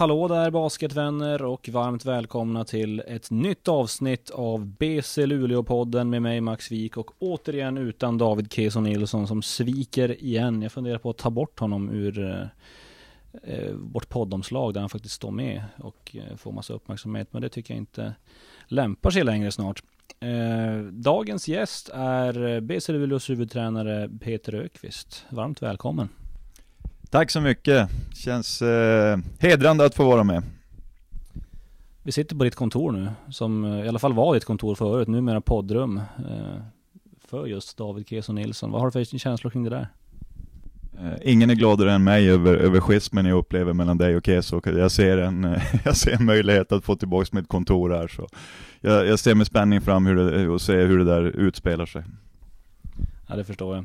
[0.00, 6.40] Hallå där basketvänner och varmt välkomna till ett nytt avsnitt av BC Luleå-podden med mig
[6.40, 10.62] Max Wik och återigen utan David Keson Nilsson som sviker igen.
[10.62, 12.46] Jag funderar på att ta bort honom ur eh,
[13.42, 17.28] eh vårt poddomslag där han faktiskt står med och eh, får massa uppmärksamhet.
[17.32, 18.14] Men det tycker jag inte
[18.66, 19.82] lämpar sig längre snart.
[20.20, 25.26] Eh, dagens gäst är eh, BC Luleås huvudtränare Peter Ökvist.
[25.30, 26.08] Varmt välkommen.
[27.10, 27.88] Tack så mycket.
[28.14, 30.42] Känns eh, hedrande att få vara med.
[32.02, 35.08] Vi sitter på ditt kontor nu, som eh, i alla fall var ditt kontor förut,
[35.08, 35.96] numera poddrum.
[36.18, 36.62] Eh,
[37.28, 38.70] för just David Keso Nilsson.
[38.70, 39.88] Vad har du för känslor kring det där?
[41.00, 44.60] Eh, ingen är gladare än mig över, över schismen jag upplever mellan dig och Keso.
[44.64, 48.08] Jag ser en, jag ser en möjlighet att få tillbaka mitt kontor här.
[48.08, 48.28] Så
[48.80, 52.04] jag, jag ser med spänning fram hur det, och ser hur det där utspelar sig.
[53.28, 53.84] Ja, det förstår jag.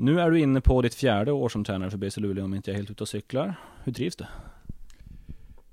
[0.00, 2.70] Nu är du inne på ditt fjärde år som tränare för BC Luleå om inte
[2.70, 3.54] jag är helt ute och cyklar.
[3.84, 4.24] Hur trivs du?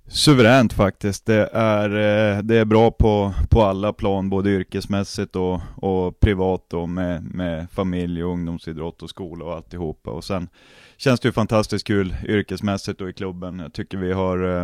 [0.07, 1.25] Suveränt faktiskt.
[1.25, 6.73] Det är, eh, det är bra på, på alla plan, både yrkesmässigt och, och privat
[6.73, 10.11] och med, med familj och ungdomsidrott och skola och alltihopa.
[10.11, 10.49] Och sen
[10.97, 13.59] känns det ju fantastiskt kul yrkesmässigt och i klubben.
[13.59, 14.61] Jag tycker vi har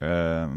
[0.00, 0.48] eh,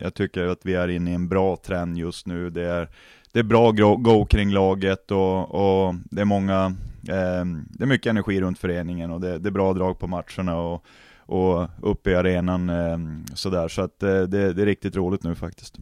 [0.00, 2.50] jag tycker att vi är inne i en bra trend just nu.
[2.50, 2.88] Det är,
[3.32, 8.40] det är bra go kring laget och, och det är många det är mycket energi
[8.40, 10.84] runt föreningen och det, det, är bra drag på matcherna och,
[11.18, 12.98] och uppe i arenan eh,
[13.34, 13.68] sådär.
[13.68, 15.78] Så att eh, det, det, är riktigt roligt nu faktiskt.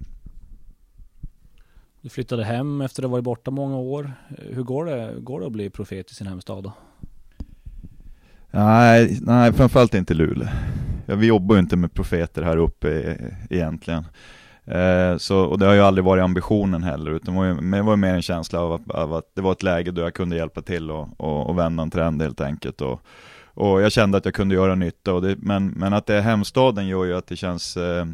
[2.01, 4.13] Du flyttade hem efter att ha varit borta många år.
[4.29, 6.73] Hur går det, går det att bli profet i sin hemstad då?
[8.51, 10.49] Nej, nej framförallt inte Luleå.
[11.07, 13.17] Ja, vi jobbar ju inte med profeter här uppe
[13.51, 14.05] egentligen.
[14.71, 17.83] Eh, så, och det har ju aldrig varit ambitionen heller, utan det var ju, det
[17.83, 20.37] var mer en känsla av att, av att, det var ett läge då jag kunde
[20.37, 22.81] hjälpa till och, och, och vända en trend helt enkelt.
[22.81, 23.01] Och,
[23.45, 26.21] och jag kände att jag kunde göra nytta, och det, men, men att det är
[26.21, 28.07] hemstaden gör ju att det känns eh,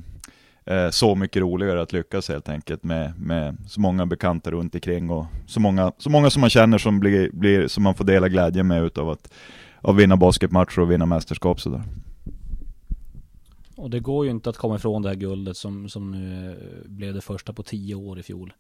[0.67, 5.11] eh, så mycket roligare att lyckas helt enkelt med, med så många bekanta runt omkring
[5.11, 8.29] och så många, så många som man känner som, blir, blir, som man får dela
[8.29, 9.33] glädje med utav att,
[9.81, 11.83] att vinna basketmatcher och vinna mästerskap sådär.
[13.77, 16.91] Och det går ju inte att komma ifrån det här guldet som, som nu eh,
[16.91, 18.53] blev det första på tio år i fjol.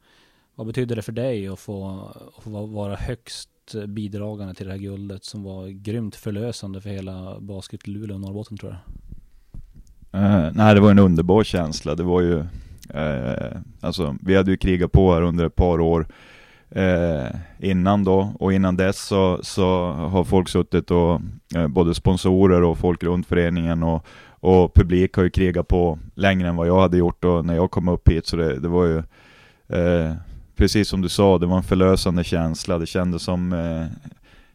[0.55, 3.49] Vad betyder det för dig att få, att få vara högst
[3.87, 8.57] bidragande till det här guldet som var grymt förlösande för hela basket Luleå och Norrbotten
[8.57, 8.81] tror jag?
[10.21, 11.95] Uh, nej, det var en underbar känsla.
[11.95, 12.35] Det var ju,
[12.95, 16.07] uh, alltså vi hade ju krigat på här under ett par år
[16.77, 21.21] uh, innan då och innan dess så, så har folk suttit och
[21.69, 24.07] både sponsorer och folk runt föreningen och
[24.45, 27.71] och publik har ju krigat på längre än vad jag hade gjort då när jag
[27.71, 28.99] kom upp hit, så det, det var ju
[29.69, 30.15] eh,
[30.57, 32.79] precis som du sa, det var en förlösande känsla.
[32.79, 33.87] Det kändes som eh,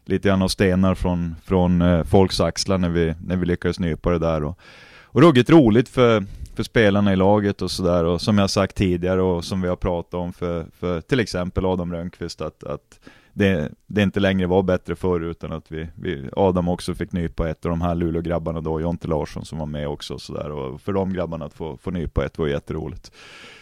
[0.04, 4.10] lite grann av stenar från, från eh, folks axlar när vi, när vi lyckades nypa
[4.10, 4.44] det där.
[4.44, 4.58] Och,
[5.02, 6.24] och ruggigt roligt för,
[6.54, 9.76] för spelarna i laget och sådär, och som jag sagt tidigare och som vi har
[9.76, 13.00] pratat om för, för till exempel Adam Rönnqvist, att, att
[13.32, 17.48] det, det inte längre var bättre förr utan att vi, vi, Adam också fick nypa
[17.48, 20.50] ett Och de här Luleå-grabbarna då, Jonte Larsson som var med också och sådär.
[20.50, 23.12] Och för de grabbarna att få, få nypa ett var jätteroligt.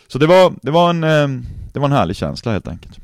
[0.06, 1.42] Så det var, det var en, eh,
[1.72, 2.98] det var en härlig känsla helt enkelt.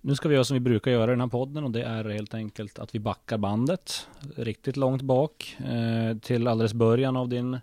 [0.00, 2.04] Nu ska vi göra som vi brukar göra i den här podden och det är
[2.04, 7.58] helt enkelt att vi backar bandet riktigt långt bak eh, till alldeles början av din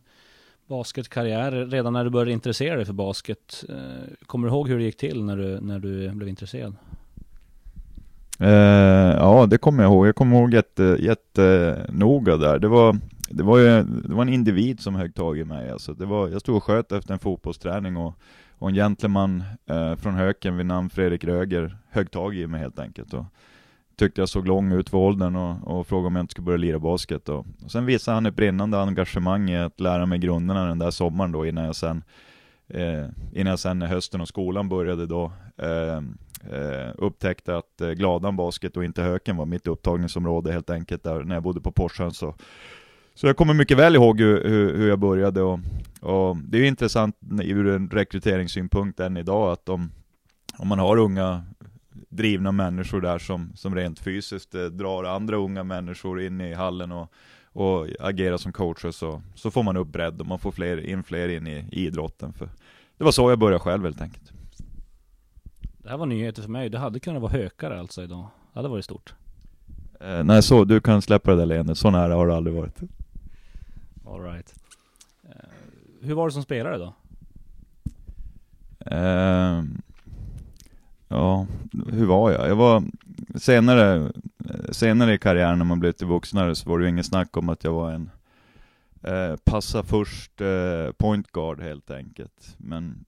[0.68, 3.64] basketkarriär, redan när du började intressera dig för basket.
[3.70, 6.76] Eh, kommer du ihåg hur det gick till när du, när du blev intresserad?
[8.42, 10.08] Uh, ja, det kommer jag ihåg.
[10.08, 12.60] Jag kommer ihåg jätte, jättenoga där.
[12.60, 12.98] Det var,
[13.30, 15.70] det var ju det var en individ som högg tag i mig.
[15.70, 18.14] Alltså, det var, jag stod och sköt efter en fotbollsträning och,
[18.58, 22.80] och en gentleman uh, från Höken vid namn Fredrik Röger högg tag i mig helt
[22.80, 23.14] enkelt.
[23.14, 23.26] Och
[23.96, 26.58] tyckte jag såg lång ut för åldern och, och frågade om jag inte skulle börja
[26.58, 27.30] lira basket.
[27.30, 30.92] Och, och sen visade han ett brinnande engagemang i att lära mig grunderna den där
[30.92, 32.04] sommaren då innan jag sen
[32.68, 35.98] eh, innan jag sen när hösten och skolan började då eh,
[36.58, 41.24] eh, upptäckte att eh, Gladan Basket och inte Höken var mitt upptagningsområde helt enkelt där
[41.24, 42.36] när jag bodde på Porschen så
[43.16, 45.60] så jag kommer mycket väl ihåg hur, hur, hur jag började och,
[46.02, 49.92] och, det är ju intressant ur en rekryteringssynpunkt än idag att de,
[50.58, 51.44] om man har unga
[52.10, 56.92] drivna människor där som, som rent fysiskt eh, drar andra unga människor in i hallen
[56.92, 57.12] och,
[57.46, 61.04] och agerar som coacher så, så får man upp bredd och man får fler, in
[61.04, 62.34] fler in i, i idrotten.
[62.34, 62.50] För
[62.98, 64.32] det var så jag började själv helt enkelt.
[65.78, 66.70] Det här var nyheter för mig.
[66.70, 68.28] Det hade kunnat vara hökare alltså idag.
[68.54, 69.14] Det hade varit stort.
[70.00, 71.78] Eh, nej, så du kan släppa det där leendet.
[71.78, 72.80] Så nära har det aldrig varit.
[74.06, 74.56] Alright.
[75.24, 75.50] Eh,
[76.02, 76.94] hur var det som spelare då?
[78.86, 79.64] Eh,
[81.14, 81.48] ja,
[81.92, 82.50] hur var jag?
[82.50, 82.84] Jag var
[83.36, 84.12] senare,
[84.72, 87.50] senare i karriären när man blev till vuxnare så var det ju inget snack om
[87.50, 88.10] att jag var en
[89.04, 92.56] eh, passa först eh, point guard helt enkelt.
[92.58, 93.06] Men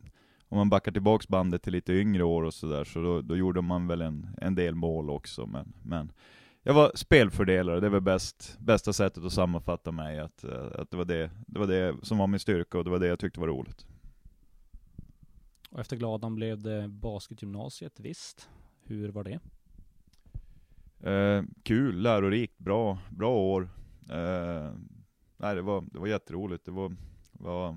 [0.50, 3.62] om man backar tillbaks bandet till lite yngre år och sådär, så då, då, gjorde
[3.62, 5.46] man väl en, en del mål också.
[5.46, 6.12] Men, men
[6.64, 10.92] jag var spelfördelare, det är väl bäst, bästa sättet att sammanfatta mig, att, eh, att
[10.92, 13.20] det, var det, det var det som var min styrka och det var det jag
[13.20, 13.86] tyckte var roligt.
[15.76, 18.50] Och efter Gladan blev det basketgymnasiet, visst.
[18.84, 19.40] Hur var det?
[21.12, 23.70] Eh, kul, lärorikt, bra, bra år.
[24.10, 24.72] Eh,
[25.38, 26.66] nej, det var, det var jätteroligt.
[26.66, 26.96] Det var,
[27.32, 27.70] var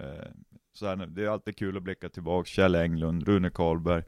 [0.00, 0.28] eh,
[0.72, 2.46] så här, det är alltid kul att blicka tillbaka.
[2.46, 4.04] Kjell Englund, Rune Karlberg.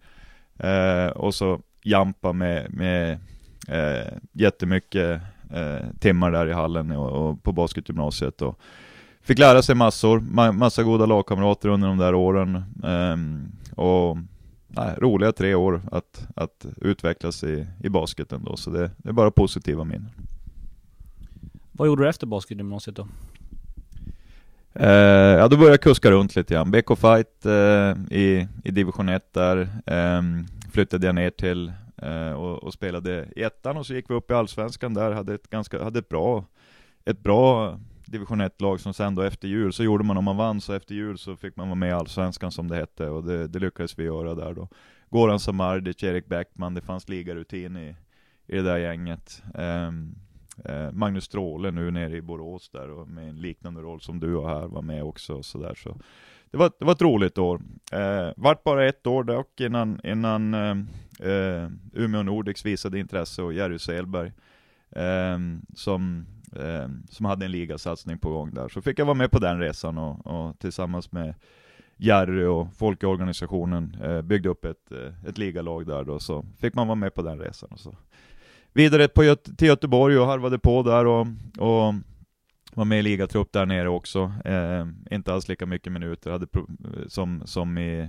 [0.57, 3.19] Eh, och så Jampa med, med
[3.69, 5.21] eh, jättemycket
[5.51, 8.43] eh, timmar där i hallen och, och på basketgymnasiet.
[8.43, 8.61] Och
[9.29, 12.57] fick lära sig massor, ma massa goda lagkamrater under de där åren.
[12.85, 13.17] Eh,
[13.81, 14.17] och
[14.69, 19.13] nej, roliga tre år att, att utvecklas i, i basketen då, så det, det är
[19.13, 20.11] bara positiva minnen.
[21.73, 23.09] Vad gjorde du efter basketgymnasiet då?
[24.75, 24.89] Eh,
[25.39, 26.71] ja, då började jag kuska runt lite grann.
[26.71, 30.23] BK Fight eh, i, i division 1 där, eh,
[30.73, 34.31] flyttade jag ner till eh, och, och, spelade i ettan och så gick vi upp
[34.31, 36.45] i allsvenskan där, hade ett ganska, hade ett bra,
[37.05, 37.79] ett bra
[38.11, 40.95] division 1-lag som sen då efter jul, så gjorde man om man vann, så efter
[40.95, 43.99] jul så fick man vara med i allsvenskan som det hette och det, det lyckades
[43.99, 44.69] vi göra där då.
[45.11, 47.97] Goran Samardic, Erik Bäckman, det fanns ligarutin i,
[48.47, 49.43] i det där gänget.
[49.55, 50.15] Um,
[50.69, 54.35] uh, Magnus Stråle nu nere i Borås där och med en liknande roll som du
[54.35, 55.97] har här, var med också och sådär så.
[56.51, 57.63] Det var, det var ett roligt år.
[57.95, 60.77] Uh, vart bara ett år dock innan, innan uh,
[61.27, 64.33] uh, Umeå Nordics visade intresse och Jerry Selberg
[64.97, 66.27] Ehm, som
[66.57, 68.69] eh, som hade en ligasatsning på gång där.
[68.69, 71.35] Så fick jag vara med på den resan och, och tillsammans med
[71.97, 76.45] Jerry och folk i organisationen eh, byggde upp ett, eh, ett ligalag där då, så
[76.59, 77.69] fick man vara med på den resan.
[77.73, 77.97] Och så.
[78.73, 81.27] Vidare på Göte till Göteborg och harvade på där och,
[81.59, 81.95] och
[82.75, 84.33] var med i ligatrupp där nere också.
[84.45, 86.47] Eh, inte alls lika mycket minuter hade
[87.07, 88.09] som, som i,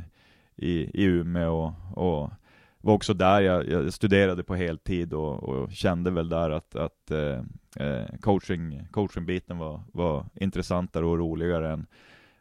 [0.55, 2.31] i, i Umeå och, och
[2.81, 7.11] var också där jag, jag studerade på heltid och, och, kände väl där att, att
[7.11, 7.39] eh,
[7.85, 11.87] eh coaching, coachingbiten var, var intressantare och roligare än,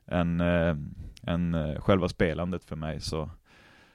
[0.06, 0.76] än, eh,
[1.22, 3.00] än eh, själva spelandet för mig.
[3.00, 3.30] Så,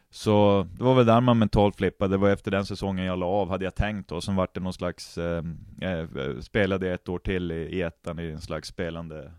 [0.10, 3.26] så det var väl där man mentalt flippade, det var efter den säsongen jag la
[3.26, 5.44] av, hade jag tänkt då, sen vart det någon slags, eh,
[5.82, 6.08] eh,
[6.40, 9.32] spelade ett år till i, i ettan i en slags spelande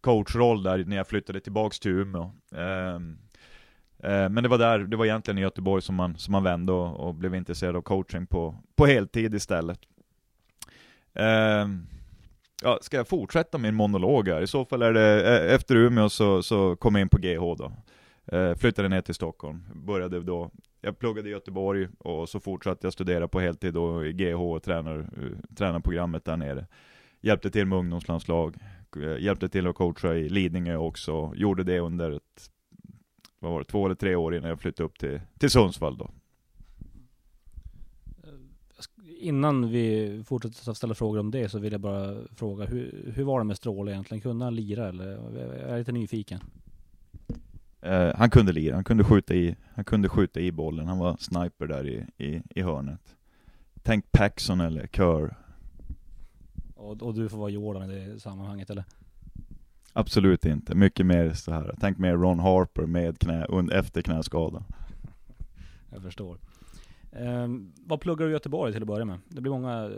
[0.00, 2.22] coachroll där när jag flyttade tillbaks till Umeå.
[2.54, 3.00] Eh,
[3.98, 6.72] Eh, men det var där, det var egentligen i Göteborg som man, som man vände
[6.72, 9.80] och, och blev intresserad av coaching på, på heltid istället.
[11.14, 11.86] Ehm,
[12.62, 14.42] ja, ska jag fortsätta min monolog här?
[14.42, 17.56] I så fall är det, eh, efter Umeå så, så kom jag in på GH
[17.58, 17.72] då.
[18.36, 20.50] Eh, flyttade ner till Stockholm, började då,
[20.80, 24.62] jag pluggade i Göteborg och så fortsatte jag studera på heltid då i GH och
[24.62, 25.06] tränar,
[25.56, 26.66] tränarprogrammet där nere.
[27.20, 28.56] Hjälpte till med ungdomslandslag,
[29.18, 32.50] hjälpte till att coacha i Lidingö också, gjorde det under ett,
[33.46, 36.10] vad var det, två eller tre år innan jag flyttade upp till, till Sundsvall då
[39.18, 43.24] innan vi fortsätter att ställa frågor om det så vill jag bara fråga, hur, hur
[43.24, 44.20] var det med Stråle egentligen?
[44.20, 45.10] Kunde han lira eller?
[45.60, 46.40] Jag är lite nyfiken.
[47.86, 51.16] Uh, han kunde lira, han kunde skjuta i, han kunde skjuta i bollen, han var
[51.16, 53.16] sniper där i, i, i hörnet.
[53.82, 55.36] Tänk Paxson eller Kerr.
[56.74, 58.84] Och, och du får vara Jordan i det sammanhanget eller?
[59.98, 61.74] Absolut inte, mycket mer så här.
[61.80, 64.64] Tänk mer Ron Harper med knä, efter knäskada.
[65.90, 66.38] Jag förstår.
[67.12, 67.48] Eh,
[67.86, 69.18] vad pluggar du i Göteborg till att börja med?
[69.28, 69.90] Det blir många eh,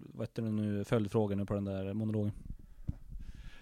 [0.00, 2.32] vad heter det nu, följdfrågor nu på den där monologen.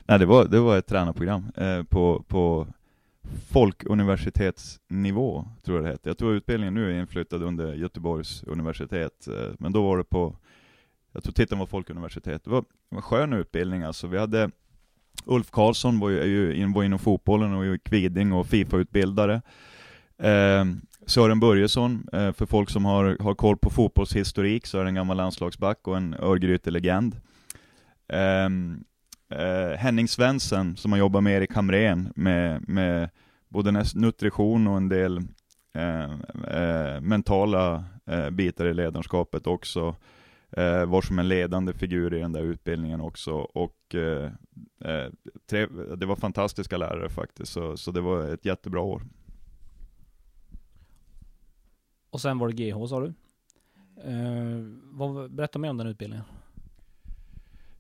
[0.07, 2.67] Nej, det var, det var ett tränarprogram eh, på, på
[3.51, 6.11] folkuniversitetsnivå, tror jag det heter.
[6.11, 10.37] Jag tror utbildningen nu är inflyttad under Göteborgs universitet, eh, men då var det på,
[11.13, 12.45] jag tror titeln var folkuniversitet.
[12.45, 14.07] Det var, det var en skön utbildning alltså.
[14.07, 14.51] Vi hade
[15.25, 19.43] Ulf Karlsson var ju, var inom fotbollen och var Kviding och Fifa-utbildare.
[20.19, 20.65] Eh,
[21.07, 24.95] Sören Börjesson, eh, för folk som har, har koll på fotbollshistorik, så är det en
[24.95, 27.17] gammal landslagsback och en Örgryte-legend.
[28.09, 28.85] Ehm,
[29.31, 33.11] eh, Henning Svensson, som har jobbat med Erik Hamrén, med, med
[33.49, 35.17] både nutrition och en del
[35.75, 36.13] eh,
[36.59, 39.97] eh, mentala eh, bitar i ledarskapet också,
[40.87, 43.33] var som en ledande figur i den där utbildningen också.
[43.35, 43.95] Och
[45.47, 49.03] tre, det var fantastiska lärare faktiskt, så, så det var ett jättebra år.
[52.11, 53.15] Och sen var det GH sa du.
[54.05, 54.61] Eh,
[54.93, 56.25] vad, berätta mer om den utbildningen.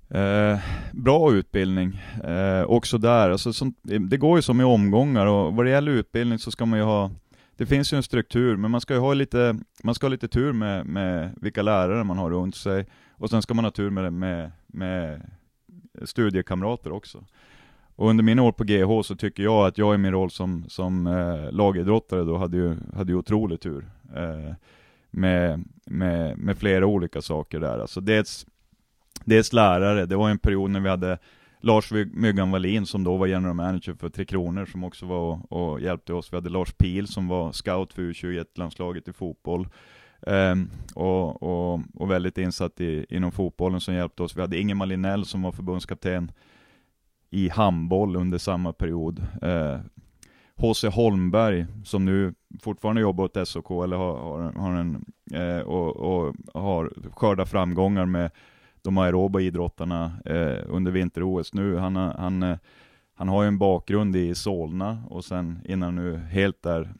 [0.08, 0.58] Eh,
[0.92, 3.30] bra utbildning, eh, också där.
[3.30, 6.66] Alltså, som, det går ju som i omgångar och vad det gäller utbildning så ska
[6.66, 7.10] man ju ha,
[7.56, 10.28] det finns ju en struktur, men man ska ju ha lite, man ska ha lite
[10.28, 13.90] tur med, med vilka lärare man har runt sig, och sen ska man ha tur
[13.90, 15.30] med, med, med
[16.04, 17.24] studiekamrater också.
[17.96, 20.64] Och under mina år på GH så tycker jag att jag i min roll som,
[20.68, 23.90] som eh, lagidrottare då hade ju, hade ju otrolig tur.
[24.16, 24.54] Eh,
[25.10, 27.78] med, med, med flera olika saker där.
[27.78, 28.46] Alltså dels,
[29.24, 31.18] dels lärare, det var en period när vi hade
[31.66, 35.52] Lars Myggan Wallin som då var general manager för Tre Kronor som också var och,
[35.52, 36.32] och hjälpte oss.
[36.32, 39.68] Vi hade Lars Pil som var scout för U21-landslaget i fotboll.
[40.20, 44.36] Um, och, och, och, väldigt insatt i, inom fotbollen som hjälpte oss.
[44.36, 46.32] Vi hade Ingemar Linell som var förbundskapten
[47.30, 49.26] i handboll under samma period.
[49.42, 49.80] Ehm,
[50.56, 50.86] H.C.
[50.86, 55.04] Uh, Holmberg, som nu fortfarande jobbar åt SOK, eller har, har, har en,
[55.34, 58.30] uh, och, och, har skördat framgångar med
[58.86, 61.76] de aeroba idrottarna eh, under vinter-OS nu.
[61.76, 62.56] Han, eh, han, eh,
[63.14, 66.94] han har ju en bakgrund i Solna och sen innan nu helt där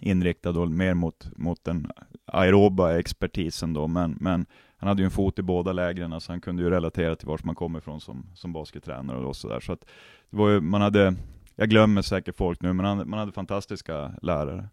[0.00, 1.90] inriktad då mer mot, mot den
[2.24, 4.46] aeroba expertisen då, men, men
[4.76, 7.44] han hade ju en fot i båda lägren, så han kunde ju relatera till vart
[7.44, 9.60] man kommer ifrån som, som baskettränare och sådär.
[9.60, 9.84] Så att
[10.30, 11.14] det var ju, man hade,
[11.56, 14.68] jag glömmer säkert folk nu, men han, man hade fantastiska lärare.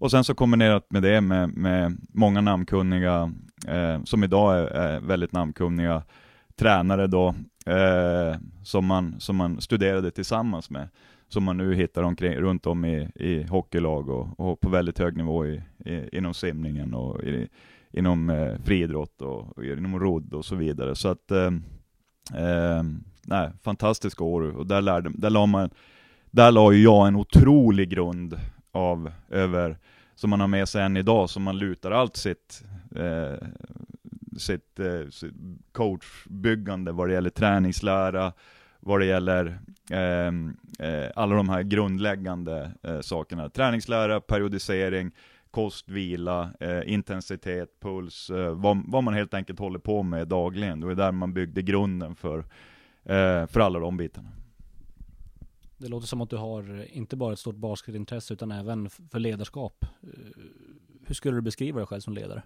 [0.00, 3.32] Och sen så kombinerat med det med, med många namnkunniga,
[3.68, 6.02] eh, som idag är, är, väldigt namnkunniga
[6.56, 7.34] tränare då,
[7.66, 10.88] eh, som, man, som man studerade tillsammans med
[11.28, 15.16] som man nu hittar omkring, runt om i, i hockeylag och, och på väldigt hög
[15.16, 17.48] nivå i, i, inom simningen och i,
[17.92, 20.94] inom eh, friidrott och, och, inom rodd och så vidare.
[20.94, 21.52] Så att, eh,
[22.34, 22.82] eh,
[23.26, 25.70] nej, fantastiska år och där lärde, där la man,
[26.30, 28.36] där la ju jag en otrolig grund
[28.72, 29.78] av, över,
[30.14, 32.64] som man har med sig än idag, som man lutar allt sitt,
[32.96, 33.48] eh,
[34.38, 35.34] sitt, eh, sitt
[35.72, 38.32] coachbyggande vad det gäller träningslära,
[38.80, 39.58] vad det gäller
[39.90, 43.48] ehm, eh, alla de här grundläggande eh, sakerna.
[43.48, 45.12] Träningslära, periodisering,
[45.50, 50.80] kost, vila, eh, intensitet, puls, eh, vad, vad, man helt enkelt håller på med dagligen.
[50.80, 52.38] Det var där man byggde grunden för,
[53.04, 54.28] eh, för alla de bitarna.
[55.80, 59.84] Det låter som att du har inte bara ett stort basketintresse utan även för ledarskap.
[60.02, 60.08] Eh,
[61.06, 62.42] hur skulle du beskriva dig själv som ledare?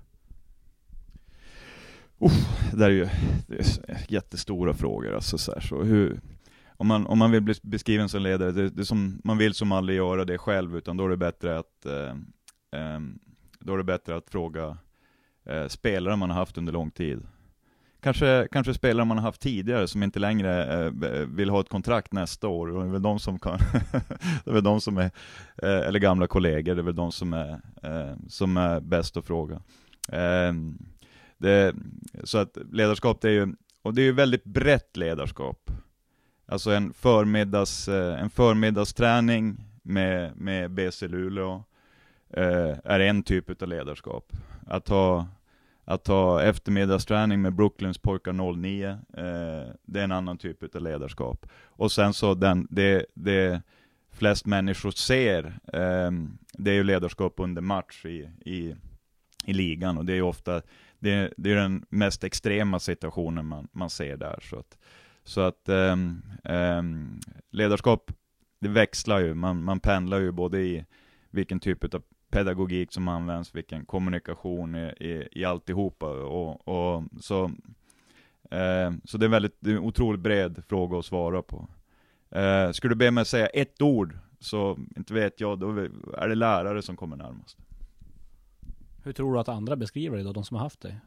[2.18, 2.32] Oh,
[2.70, 3.08] det där är ju
[3.46, 6.20] det är jättestora frågor alltså så, här, så hur,
[6.76, 9.72] om man, om man vill bli beskriven som ledare, det, det som, man vill som
[9.72, 12.10] aldrig göra det själv, utan då är det bättre att, eh,
[12.80, 13.00] eh,
[13.60, 14.78] då är det bättre att fråga
[15.44, 17.26] eh, spelare man har haft under lång tid.
[18.04, 20.92] Kanske, kanske spelare man har haft tidigare som inte längre eh,
[21.26, 23.58] vill ha ett kontrakt nästa år, och det är väl de som kan,
[24.44, 25.10] det är väl de som är,
[25.62, 29.26] eh, eller gamla kollegor, det är väl de som är, eh, som är bäst att
[29.26, 29.62] fråga.
[30.12, 30.78] Ehm,
[31.38, 31.74] det,
[32.24, 35.70] så att ledarskap, det är ju, och det är ju väldigt brett ledarskap.
[36.46, 41.64] Alltså en, förmiddags, eh, en förmiddagsträning med, med BC Luleå
[42.30, 44.32] eh, är en typ av ledarskap.
[44.66, 45.26] Att ha,
[45.84, 51.46] att ha eftermiddagsträning med Brooklyns pojkar 09, eh, det är en annan typ av ledarskap.
[51.64, 53.62] Och sen så den, det, det
[54.12, 56.10] flest människor ser, eh,
[56.52, 58.74] det är ju ledarskap under match i, i,
[59.44, 60.62] i ligan, och det är ju ofta
[60.98, 64.38] det, det är den mest extrema situationen man, man ser där.
[64.42, 64.78] Så att,
[65.24, 66.82] så att eh,
[67.50, 68.12] ledarskap,
[68.60, 70.84] det växlar ju, man, man pendlar ju både i
[71.30, 72.02] vilken typ av
[72.34, 76.06] pedagogik som används, vilken kommunikation i, i, i alltihopa.
[76.06, 77.44] Och, och, så,
[78.50, 81.68] eh, så det är, väldigt, det är en otroligt bred fråga att svara på.
[82.30, 85.70] Eh, skulle du be mig säga ett ord, så inte vet jag, då
[86.18, 87.58] är det lärare som kommer närmast.
[89.04, 91.00] Hur tror du att andra beskriver dig då, de som har haft dig?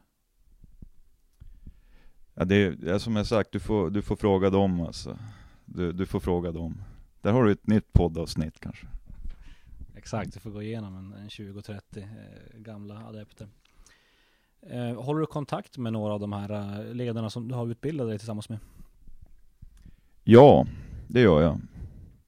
[2.34, 5.18] Ja, det är, som jag sagt, du får, du får fråga dem alltså.
[5.64, 6.82] Du, du får fråga dem.
[7.20, 8.86] Där har du ett nytt poddavsnitt kanske.
[9.98, 13.48] Exakt, du får gå igenom en, en 20-30 eh, gamla adepter.
[14.62, 18.08] Eh, håller du kontakt med några av de här eh, ledarna som du har utbildat
[18.08, 18.58] dig tillsammans med?
[20.24, 20.66] Ja,
[21.08, 21.60] det gör jag.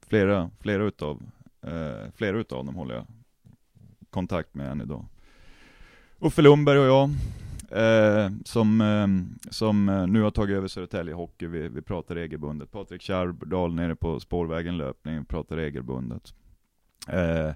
[0.00, 1.22] Flera, flera utav,
[1.62, 3.06] eh, flera utav dem håller jag
[4.10, 5.04] kontakt med än idag.
[6.18, 7.10] Uffe Lundberg och jag,
[7.82, 12.70] eh, som, eh, som eh, nu har tagit över Södertälje Hockey, vi, vi pratar regelbundet.
[12.70, 16.34] Patrik Kärrdal nere på spårvägen löpning, pratar regelbundet.
[17.12, 17.52] Eh,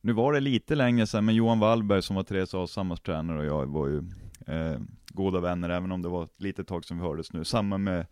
[0.00, 3.44] nu var det lite längre sedan, men Johan Wallberg som var Therese Alshammars tränare och
[3.44, 4.02] jag var ju
[4.46, 7.44] eh, goda vänner, även om det var ett litet tag som vi hördes nu.
[7.44, 8.06] Samma med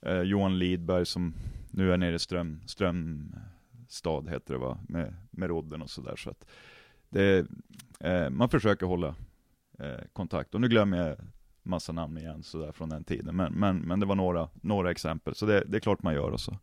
[0.00, 1.34] eh, Johan Lidberg som
[1.70, 6.16] nu är nere i Ström, Strömstad, heter det va, med, med rodden och sådär.
[6.16, 6.44] Så att
[7.08, 7.46] det,
[8.00, 9.14] eh, man försöker hålla
[9.78, 10.54] eh, kontakt.
[10.54, 11.16] Och nu glömmer jag
[11.62, 15.34] massa namn igen sådär från den tiden, men, men, men det var några, några exempel,
[15.34, 16.30] så det, det är klart man gör.
[16.30, 16.58] Och så.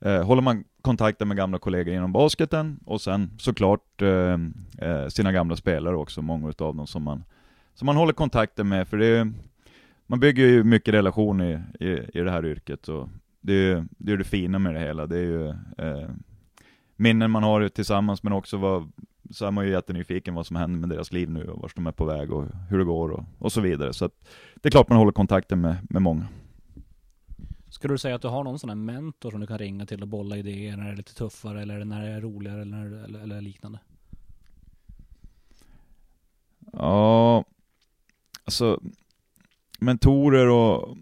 [0.00, 4.38] Eh, håller man kontakten med gamla kollegor inom basketen, och sen såklart eh,
[4.78, 7.24] eh, sina gamla spelare också, många utav dem som man,
[7.74, 9.32] som man håller kontakten med, för det är
[10.06, 13.08] man bygger ju mycket relation i, i, i det här yrket och
[13.40, 15.06] det är ju det, är det fina med det hela.
[15.06, 15.48] Det är ju
[15.78, 16.08] eh,
[16.96, 18.92] minnen man har tillsammans men också vad,
[19.30, 21.86] så är man ju jättenyfiken vad som händer med deras liv nu och vart de
[21.86, 23.92] är på väg och hur det går och, och så vidare.
[23.92, 26.26] Så att det är klart man håller kontakten med, med många.
[27.68, 30.02] Skulle du säga att du har någon sån här mentor som du kan ringa till
[30.02, 33.20] och bolla idéer när det är lite tuffare eller när det är roligare eller, eller,
[33.20, 33.78] eller liknande?
[36.72, 37.44] Ja,
[38.44, 38.80] alltså
[39.78, 40.96] mentorer och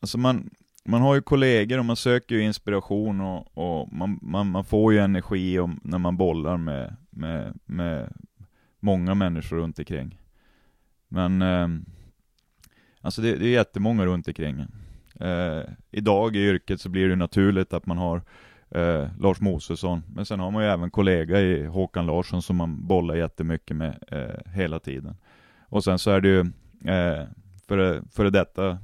[0.00, 0.50] alltså man,
[0.84, 4.92] man har ju kollegor och man söker ju inspiration och, och man, man, man, får
[4.92, 8.12] ju energi om, när man bollar med, med, med
[8.80, 10.18] många människor runt omkring.
[11.08, 11.68] Men eh,
[13.00, 14.66] alltså det, det är jättemånga runt omkring.
[15.20, 18.22] Eh, idag i yrket så blir det naturligt att man har
[18.70, 22.86] eh, Lars Mosesson, men sen har man ju även kollega i Håkan Larsson som man
[22.86, 25.16] bollar jättemycket med eh, hela tiden.
[25.68, 26.40] Och sen så är det ju
[26.92, 27.26] eh,
[27.68, 28.78] före, före detta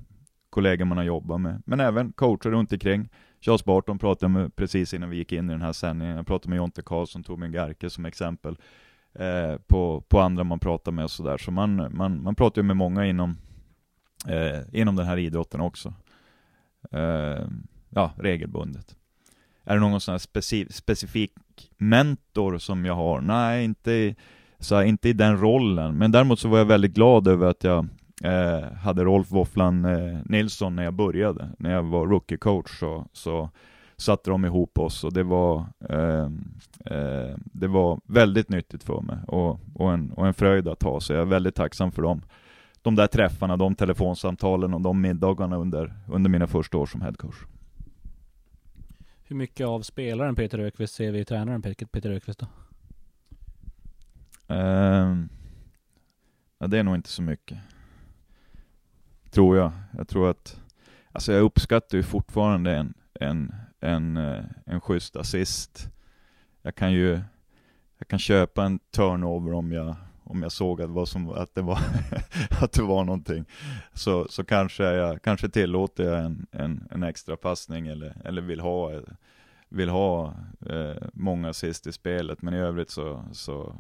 [0.50, 3.08] kollegor man har jobbat med, men även coacher runt omkring.
[3.40, 6.16] Charles Barton pratade jag med precis innan vi gick in i den här sändningen.
[6.16, 8.56] Jag pratade med Jonte Karlsson, Torbjörn Garke som exempel
[9.14, 11.38] eh, på, på andra man pratar med och sådär.
[11.38, 13.38] Så man, man, man pratar ju med många inom,
[14.28, 15.94] eh, inom den här idrotten också.
[16.92, 17.46] Eh,
[17.90, 18.96] ja, regelbundet.
[19.64, 21.32] Är det någon sån här specif specifik
[21.78, 23.20] mentor som jag har?
[23.20, 24.14] Nej, inte,
[24.58, 25.99] så inte i den rollen.
[25.99, 27.88] Men däremot så var jag väldigt glad över att jag
[28.25, 31.49] eh, hade Rolf Våfflan eh, Nilsson när jag började.
[31.58, 33.50] När jag var rookie coach så, så
[33.96, 36.25] satte de ihop oss och det var, eh,
[36.96, 41.00] eh, det var väldigt nyttigt för mig och, och, en, och en fröjd att ha,
[41.00, 42.22] så jag är väldigt tacksam för dem.
[42.83, 47.37] De där träffarna, de telefonsamtalen och de middagarna under, under mina första år som headcoach.
[49.23, 52.47] Hur mycket av spelaren Peter Ökvist ser vi i tränaren Peter Ökvist då?
[54.55, 55.25] Uh,
[56.59, 57.59] ja, det är nog inte så mycket.
[59.31, 59.73] Tror jag.
[59.97, 60.61] Jag tror att,
[61.12, 65.88] alltså jag uppskattar ju fortfarande en, en, en, eh, en schysst assist.
[66.62, 67.21] Jag kan ju,
[67.99, 69.97] jag kan köpa en turnover om jag,
[70.31, 71.79] om jag såg att, vad som, att, det var
[72.61, 73.45] att det var någonting.
[73.95, 78.61] Så, så kanske, jag, kanske tillåter jag en, en, en extra passning eller, eller vill
[78.61, 79.01] ha,
[79.69, 80.35] vill ha
[80.66, 82.43] eh, många assist i spelet.
[82.43, 83.75] Men i övrigt så, så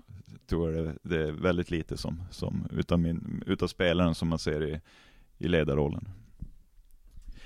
[0.46, 4.38] tror jag det, det är väldigt lite som, som utav, min, utav spelaren som man
[4.38, 4.80] ser i,
[5.38, 6.08] i ledarrollen.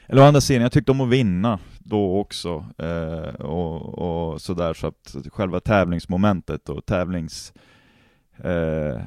[0.07, 4.75] Eller å andra sidan, jag tyckte om att vinna då också, eh, och, och sådär,
[4.75, 7.53] så att själva tävlingsmomentet och tävlings
[8.39, 9.03] eh,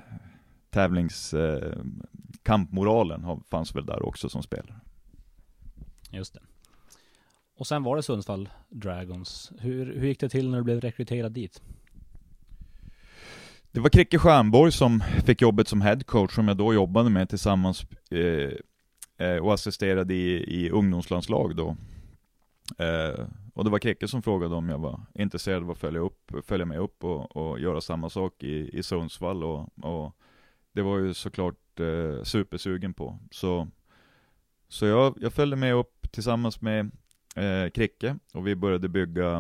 [0.69, 1.73] tävlings eh,
[2.43, 4.79] kampmoralen fanns väl där också som spelare.
[6.11, 6.39] Just det.
[7.57, 9.51] Och sen var det Sundsvall Dragons.
[9.59, 11.61] Hur, hur gick det till när du blev rekryterad dit?
[13.71, 17.85] Det var Kricke Stjernborg som fick jobbet som headcoach som jag då jobbade med tillsammans
[18.11, 18.51] eh,
[19.27, 21.75] eh, och assisterade i, i ungdomslandslag då.
[22.77, 23.25] Eh,
[23.57, 26.65] och det var Kricke som frågade om jag var intresserad av att följa, upp, följa
[26.65, 30.15] med upp och, och göra samma sak i, i Sundsvall och, och
[30.71, 33.19] det var ju såklart eh, supersugen på.
[33.31, 33.67] Så,
[34.67, 36.91] så jag, jag följde med upp tillsammans med
[37.35, 39.37] eh, Kricke och vi började bygga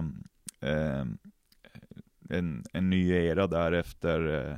[0.59, 1.05] eh,
[2.29, 4.57] en, en ny era där efter, eh,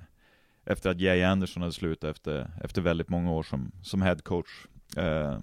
[0.66, 4.66] efter att Jay Anderson hade slutat efter, efter väldigt många år som, som headcoach.
[4.98, 5.40] Eh,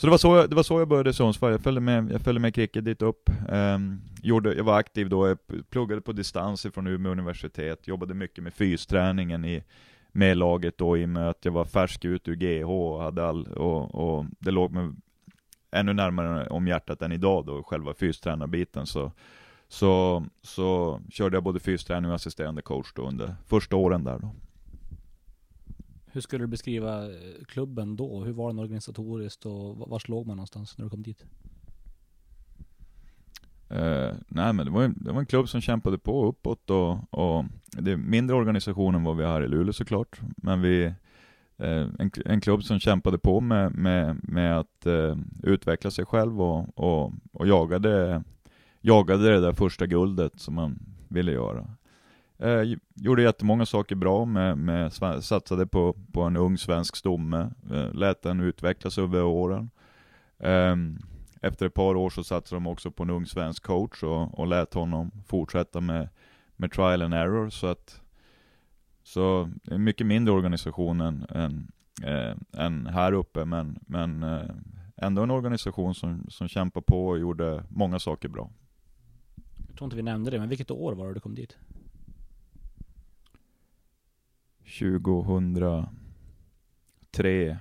[0.00, 2.12] så det var så, jag, det var så jag började i Sundsvall, jag följde med,
[2.12, 3.30] jag följde med cricket dit upp.
[3.48, 5.38] Um, gjorde, jag var aktiv då, jag
[5.70, 9.62] pluggade på distans från Umeå universitet, jobbade mycket med fysträningen i,
[10.12, 13.26] med laget då i och med att jag var färsk ut ur GH och hade
[13.26, 14.90] all, och, och det låg mig
[15.70, 18.86] ännu närmare om hjärtat än idag då, själva fystränarbiten.
[18.86, 19.12] Så,
[19.68, 24.30] så, så körde jag både fysträning och assisterande coach då under första åren där då.
[26.12, 28.24] Hur skulle du beskriva eh, klubben då?
[28.24, 31.24] Hur var den organisatoriskt och var låg man någonstans när du kom dit?
[33.72, 37.14] Uh, nej men det var, en, det var en klubb som kämpade på uppåt och,
[37.14, 40.20] och det är mindre organisation än vad vi har i Luleå såklart.
[40.36, 45.90] Men vi, uh, en, en klubb som kämpade på med, med, med att uh, utveckla
[45.90, 48.22] sig själv och, och, och jagade,
[48.80, 51.70] jagade det där första guldet som man ville göra.
[52.38, 57.92] Eh, gjorde jättemånga saker bra, med, med, satsade på, på en ung svensk stomme, eh,
[57.94, 59.70] lät den utvecklas över åren.
[60.38, 60.76] Eh,
[61.42, 64.46] efter ett par år så satsade de också på en ung svensk coach och, och
[64.46, 66.08] lät honom fortsätta med,
[66.56, 68.00] med trial and error, så att
[69.02, 71.72] så en mycket mindre organisation än, än,
[72.02, 74.50] eh, än här uppe, men, men eh,
[74.96, 78.50] ändå en organisation som, som kämpar på och gjorde många saker bra.
[79.68, 81.56] Jag tror inte vi nämnde det, men vilket år var det du kom dit?
[84.68, 87.58] 2003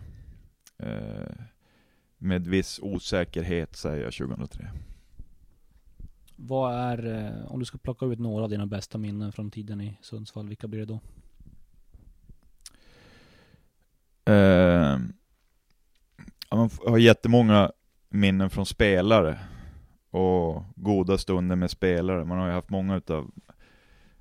[0.78, 1.28] eh,
[2.18, 4.70] med viss osäkerhet säger jag 2003.
[6.36, 9.82] Vad är, eh, om du ska plocka ut några av dina bästa minnen från tiden
[9.82, 11.00] i Sundsvall, vilka blir det då?
[14.34, 15.00] Eh,
[16.52, 17.72] man har jättemånga
[18.10, 19.40] minnen från spelare
[20.10, 22.26] och goda stunder med spelare.
[22.26, 23.32] Man har ju haft många utav,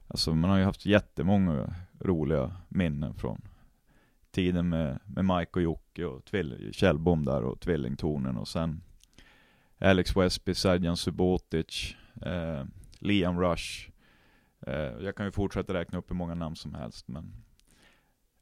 [0.08, 3.42] alltså man har ju haft jättemånga roliga minnen från
[4.30, 8.82] tiden med, med Mike och Jocke och Tvill, Kjellbom där och Tvillingtornen och sen
[9.78, 12.64] Alex Westby, Sergian Subotic, eh,
[12.98, 13.90] Liam Rush.
[14.66, 17.24] Eh, jag kan ju fortsätta räkna upp hur många namn som helst men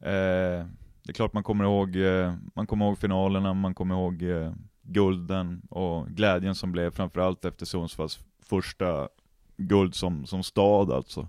[0.01, 0.67] eh,
[1.05, 4.53] det är klart man kommer ihåg, eh, man kommer ihåg finalerna, man kommer ihåg eh,
[4.83, 9.09] gulden och glädjen som blev framförallt efter Sundsvalls första
[9.57, 11.29] guld som, som stad alltså.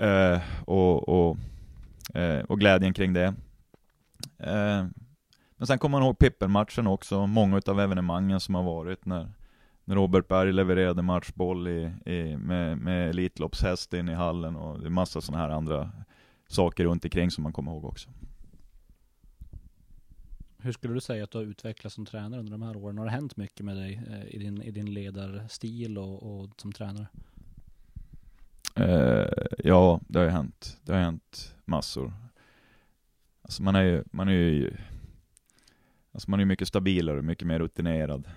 [0.00, 1.36] Eh, och, och,
[2.14, 3.34] eh, och glädjen kring det.
[4.38, 4.86] Eh,
[5.56, 9.32] men sen kommer man ihåg Pippen-matchen också, många av evenemangen som har varit när,
[9.84, 14.86] när Robert Berg levererade matchboll i, i, med, med Elitloppshäst in i hallen och det
[14.86, 15.90] är massa sådana här andra
[16.48, 18.10] saker runt omkring som man kommer ihåg också.
[20.58, 22.98] Hur skulle du säga att du har utvecklats som tränare under de här åren?
[22.98, 26.72] Har det hänt mycket med dig eh, i din, i din ledarstil och, och som
[26.72, 27.06] tränare?
[28.74, 29.26] Eh,
[29.58, 30.78] ja, det har ju hänt.
[30.82, 32.12] Det har hänt massor.
[33.42, 34.76] Alltså man är ju, man är ju,
[36.12, 38.28] alltså man är mycket stabilare, mycket mer rutinerad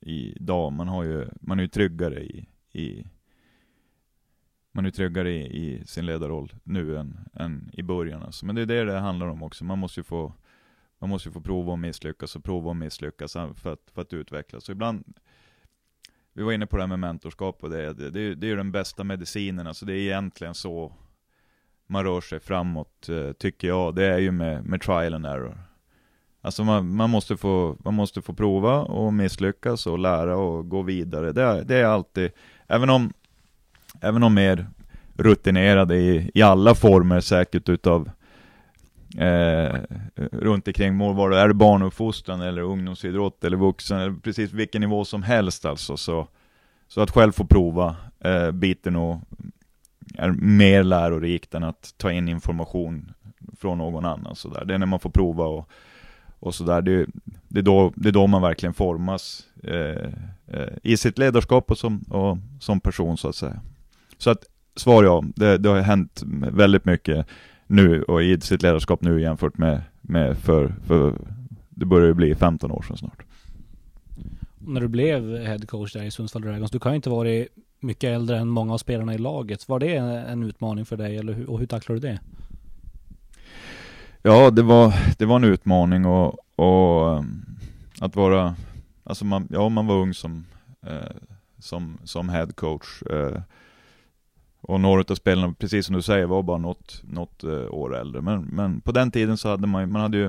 [0.00, 0.72] idag.
[0.72, 3.06] Man har ju, man är ju tryggare i, i
[4.72, 8.22] man är tryggare i, i, sin ledarroll nu än, än i början.
[8.22, 8.46] Alltså.
[8.46, 9.64] Men det är det det handlar om också.
[9.64, 10.32] Man måste ju få
[10.98, 14.12] man måste ju få prova och misslyckas och prova och misslyckas för att, för att
[14.12, 14.64] utvecklas.
[14.64, 15.18] Så ibland,
[16.34, 18.56] vi var inne på det här med mentorskap och det, det, det, det är ju
[18.56, 20.92] den bästa medicinen, alltså det är egentligen så
[21.86, 23.94] man rör sig framåt, eh, tycker jag.
[23.94, 25.58] Det är ju med, med trial and error.
[26.40, 30.82] Alltså man, man, måste få, man måste få prova och misslyckas och lära och gå
[30.82, 31.32] vidare.
[31.32, 32.30] Det är, det är alltid,
[32.68, 33.12] även om,
[34.00, 34.66] även om mer
[35.16, 38.10] rutinerade i, i alla former säkert utav
[39.18, 39.80] eh,
[40.32, 41.40] runt omkring målvara.
[41.40, 45.96] Är det barnuppfostran eller ungdomsidrott eller vuxen, eller precis vilken nivå som helst alltså.
[45.96, 46.28] Så,
[46.88, 49.20] så att själv få prova eh, biter nog
[50.14, 53.14] är mer lärorikt än att ta in information
[53.58, 54.36] från någon annan.
[54.36, 54.64] Så där.
[54.64, 55.68] Det är när man får prova och,
[56.40, 56.82] och sådär.
[56.82, 57.06] Det,
[57.48, 60.12] det, är då, det är då man verkligen formas eh,
[60.46, 63.60] eh, i sitt ledarskap och som, och som person så att säga.
[64.18, 64.44] Så att
[64.76, 66.22] svar ja, det, det har hänt
[66.52, 67.26] väldigt mycket
[67.66, 71.14] nu och i sitt ledarskap nu jämfört med, med för, för
[71.70, 73.22] det börjar ju bli 15 år sedan snart.
[74.58, 77.48] När du blev headcoach där i Sundsvall Dragons, du kan ju inte varit
[77.80, 79.68] mycket äldre än många av spelarna i laget.
[79.68, 82.20] Var det en utmaning för dig eller hur, och hur tacklade du det?
[84.22, 87.44] Ja, det var, det var en utmaning och, och um,
[88.00, 88.56] att vara,
[89.04, 90.44] alltså man, ja man var ung som,
[90.86, 91.16] eh,
[91.58, 93.02] som, som headcoach.
[93.02, 93.40] Eh,
[94.68, 98.22] och några av spelarna, precis som du säger, var bara något, något eh, år äldre.
[98.22, 100.26] Men, men på den tiden så hade man, man hade ju,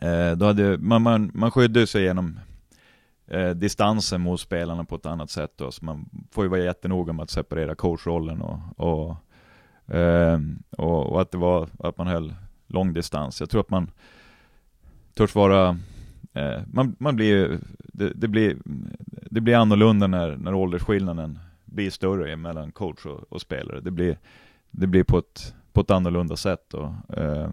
[0.00, 2.38] eh, då hade, man, man, man skydde sig genom
[3.26, 5.52] eh, distansen mot spelarna på ett annat sätt.
[5.56, 5.70] Då.
[5.70, 9.16] Så man får ju vara jättenoga med att separera coachrollen och, och,
[9.96, 10.38] eh,
[10.70, 12.34] och, och, att det var, att man höll
[12.66, 13.40] lång distans.
[13.40, 13.90] Jag tror att man
[15.14, 15.78] törs vara
[16.32, 18.56] eh, man, man blir, det, det, blir,
[19.30, 21.38] det blir annorlunda när, när åldersskillnaden
[21.74, 23.80] blir större mellan coach och, och, spelare.
[23.80, 24.18] Det blir,
[24.70, 26.74] det blir på, ett, på ett annorlunda sätt.
[26.74, 27.50] Och, eh,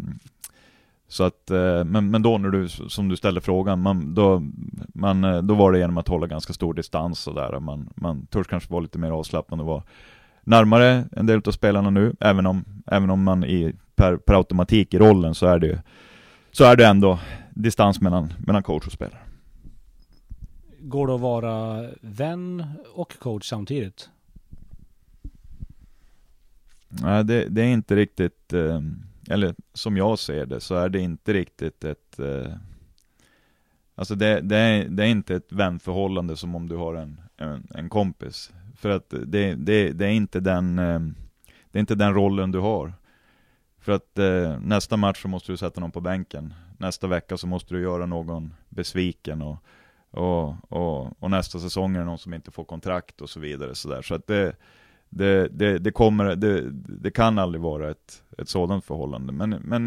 [1.08, 4.44] så att, eh, men, men då när du, som du ställde frågan, man, då,
[4.94, 7.60] man, eh, då var det genom att hålla ganska stor distans och där.
[7.60, 9.84] Man, man törs kanske vara lite mer avslappnad och vara
[10.44, 14.94] närmare en del av spelarna nu, även om, även om man i, per, per automatik
[14.94, 15.84] i rollen så är det
[16.52, 19.20] så är det ändå distans mellan, mellan coach och spelare.
[20.84, 22.63] Går det att vara vän
[22.94, 24.10] och coach samtidigt?
[26.89, 28.82] Nej, det, det är inte riktigt, eh,
[29.30, 32.54] eller som jag ser det, så är det inte riktigt ett eh,
[33.96, 37.67] Alltså det, det, är, det är inte ett vänförhållande som om du har en, en,
[37.76, 38.52] en kompis.
[38.76, 41.00] För att det, det, det, är inte den, eh,
[41.72, 42.94] det är inte den rollen du har.
[43.80, 44.20] För att
[44.62, 46.54] nästa match så måste du sätta någon på bänken.
[46.78, 49.58] Nästa vecka så måste du göra någon besviken och
[50.12, 53.76] och, och, och, nästa säsong är det någon som inte får kontrakt och så vidare.
[53.76, 54.02] Så, där.
[54.02, 54.56] så att det,
[55.10, 59.34] det, det, det, kommer, det, det kan aldrig vara ett, ett sådant förhållande.
[59.34, 59.86] Men, men,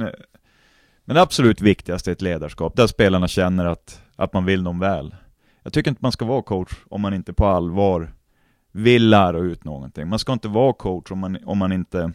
[1.04, 4.78] men det absolut viktigaste är ett ledarskap, där spelarna känner att, att man vill dem
[4.78, 5.14] väl.
[5.62, 8.14] Jag tycker inte man ska vara coach om man inte på allvar
[8.72, 10.08] vill lära ut någonting.
[10.08, 12.12] Man ska inte vara coach om man, om man inte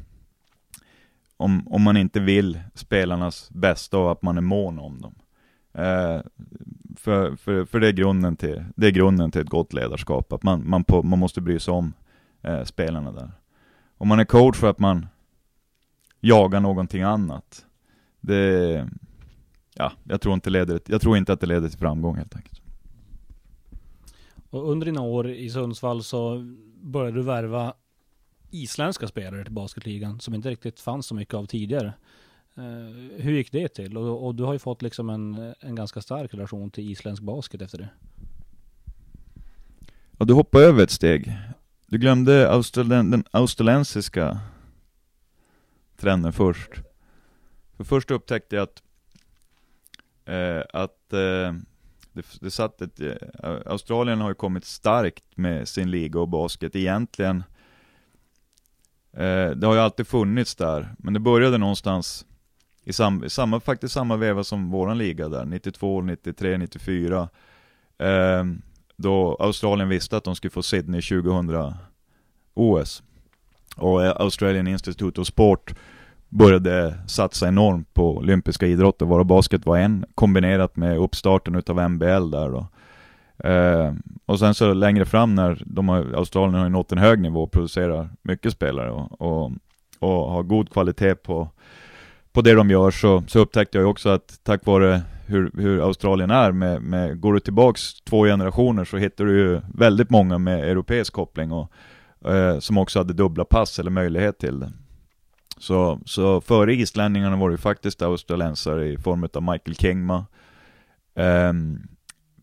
[1.37, 5.15] om, om man inte vill spelarnas bästa och att man är mån om dem.
[5.73, 6.21] Eh,
[6.99, 10.43] för, för, för det, är grunden till, det är grunden till ett gott ledarskap, att
[10.43, 11.93] man, man, på, man måste bry sig om
[12.41, 13.31] eh, spelarna där.
[13.97, 15.07] Om man är coach för att man
[16.19, 17.65] jagar någonting annat,
[18.21, 18.89] det,
[19.73, 22.61] ja, jag tror inte, leder, jag tror inte att det leder till framgång helt enkelt.
[24.49, 27.73] Och under dina år i Sundsvall så började du värva
[28.51, 31.93] isländska spelare till basketligan som inte riktigt fanns så mycket av tidigare.
[32.59, 33.97] Eh, hur gick det till?
[33.97, 37.61] Och, och, du har ju fått liksom en, en ganska stark relation till isländsk basket
[37.61, 37.89] efter det.
[40.17, 41.37] Ja, du hoppade över ett steg.
[41.87, 44.39] Du glömde Australien, den australiensiska
[45.97, 46.71] trenden först.
[47.77, 48.83] För först upptäckte jag att,
[50.25, 51.53] eh, att eh,
[52.13, 53.15] det, det satt ett, eh,
[53.65, 57.43] Australien har ju kommit starkt med sin liga och basket egentligen.
[59.13, 62.25] Eh, det har ju alltid funnits där, men det började någonstans
[62.89, 67.29] i sam, samma, faktiskt samma veva som våran liga där, 92, 93, 94.
[67.99, 68.43] Eh,
[68.97, 71.73] då Australien visste att de skulle få Sydney 2000
[72.53, 73.03] OS.
[73.75, 75.75] Och eh, Australian Institute of Sport
[76.29, 82.31] började satsa enormt på olympiska idrotter, varav basket var en, kombinerat med uppstarten utav NBL
[82.31, 82.67] där då.
[83.49, 83.93] Eh,
[84.25, 87.51] och sen så längre fram när de har, Australien har nått en hög nivå och
[87.51, 89.51] producerar mycket spelare och, och,
[89.99, 91.49] och har god kvalitet på,
[92.33, 96.31] på det de gör så, så upptäckte jag också att tack vare hur, hur Australien
[96.31, 100.69] är med, med, går du tillbaks två generationer så hittar du ju väldigt många med
[100.69, 101.71] europeisk koppling och
[102.31, 104.71] eh, som också hade dubbla pass eller möjlighet till det.
[105.57, 110.25] Så, så före islänningarna var det faktiskt australiensare i form av Michael Kingma,
[111.15, 111.53] eh,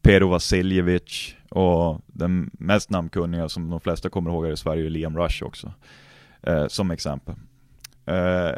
[0.03, 4.91] Pero Vasiljevic och den mest namnkunniga som de flesta kommer ihåg här i Sverige är
[4.91, 5.73] Liam Rush också.
[6.43, 7.35] Eh, som exempel.
[8.07, 8.53] Eh,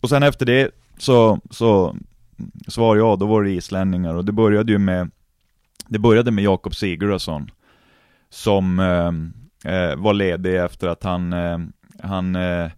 [0.00, 1.96] och sen efter det så, så
[2.68, 5.10] svar ja, då var det islänningar och det började ju med
[5.88, 7.50] Det började med Jakob Sigurðsson
[8.30, 11.58] Som eh, eh, var ledig efter att han eh,
[12.02, 12.70] Han eh,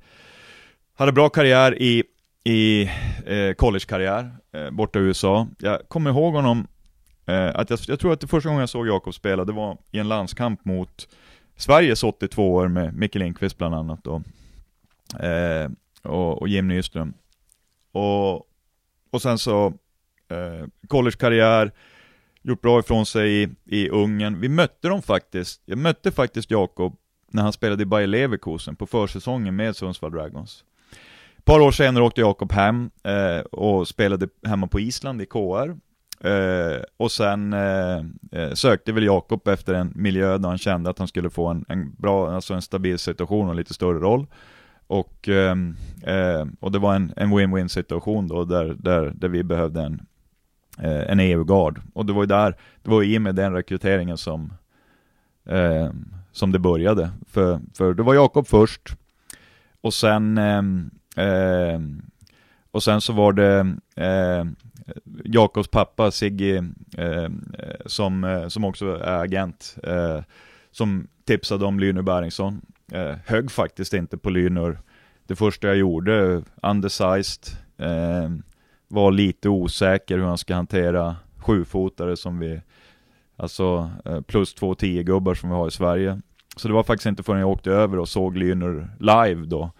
[0.98, 2.04] hade bra karriär i,
[2.44, 2.90] i
[3.26, 5.46] eh, collegekarriär eh, borta i USA.
[5.58, 6.66] Jag kommer ihåg honom,
[7.26, 9.78] eh, att jag, jag, tror att det första gången jag såg Jakob spela, det var
[9.90, 11.08] i en landskamp mot
[11.56, 14.22] Sveriges 82 år med Micke Lindqvist bland annat då.
[15.20, 15.70] Eh,
[16.02, 17.14] och, och Jim Nyström.
[17.92, 18.36] Och,
[19.10, 19.66] och sen så,
[20.28, 21.72] eh, collegekarriär,
[22.42, 24.40] gjort bra ifrån sig i, i Ungern.
[24.40, 26.96] Vi mötte dem faktiskt, jag mötte faktiskt Jakob
[27.30, 30.64] när han spelade i Bayer Leverkusen på försäsongen med Sundsvall Dragons
[31.38, 35.76] Ett par år senare åkte Jakob hem eh, och spelade hemma på Island i KR.
[36.20, 37.98] Eh, och sen eh,
[38.32, 41.64] eh, sökte väl Jakob efter en miljö där han kände att han skulle få en,
[41.68, 44.26] en bra, alltså en stabil situation och en lite större roll.
[44.88, 49.42] Och, ehm, eh, och det var en, en win-win situation då, där, där, där vi
[49.44, 50.00] behövde en,
[50.78, 51.80] eh, en EU-gard.
[51.94, 54.52] Och det var ju där, det var i och med den rekryteringen som,
[55.48, 55.90] eh,
[56.32, 57.10] som det började.
[57.26, 58.96] För, för det var Jakob först,
[59.80, 60.38] och sen
[61.18, 61.80] Eh,
[62.70, 64.44] och sen så var det eh,
[65.24, 66.64] Jakobs pappa Sigge,
[66.98, 67.28] eh,
[67.86, 70.20] som, eh, som också är agent, eh,
[70.70, 72.60] som tipsade om Lyne Bäringsson.
[72.92, 74.78] Eh, högg faktiskt inte på Lynur.
[75.26, 78.30] Det första jag gjorde, undersized, eh,
[78.88, 82.60] var lite osäker hur han ska hantera sjufotare som vi,
[83.36, 86.20] alltså eh, plus två tio gubbar som vi har i Sverige.
[86.56, 89.70] Så det var faktiskt inte förrän jag åkte över och såg Lynur live då,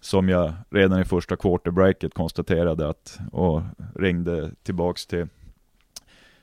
[0.00, 3.62] som jag redan i första quarterbreaket konstaterade att, och
[3.94, 5.26] ringde tillbaks till,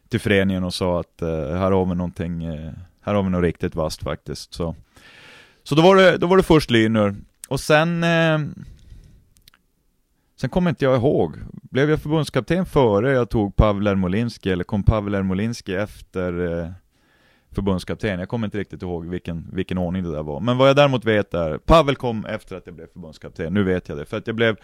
[0.10, 2.72] till föreningen och sa att eh, här har vi någonting, eh,
[3.02, 4.54] här har vi något riktigt vasst faktiskt.
[4.54, 4.76] Så,
[5.64, 7.16] så då, var det, då var det först Lynur,
[7.48, 8.40] och sen Eh,
[10.42, 14.84] Sen kommer inte jag ihåg, blev jag förbundskapten före jag tog Pavel Ermolinski eller kom
[14.84, 16.70] Pavel Ermolinski efter eh,
[17.52, 18.20] förbundskapten.
[18.20, 20.40] Jag kommer inte riktigt ihåg vilken, vilken ordning det där var.
[20.40, 23.90] Men vad jag däremot vet är, Pavel kom efter att jag blev förbundskapten, nu vet
[23.90, 24.06] jag det.
[24.06, 24.58] För att jag blev,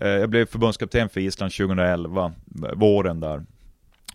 [0.00, 2.32] eh, jag blev förbundskapten för Island 2011,
[2.64, 3.44] eh, våren där.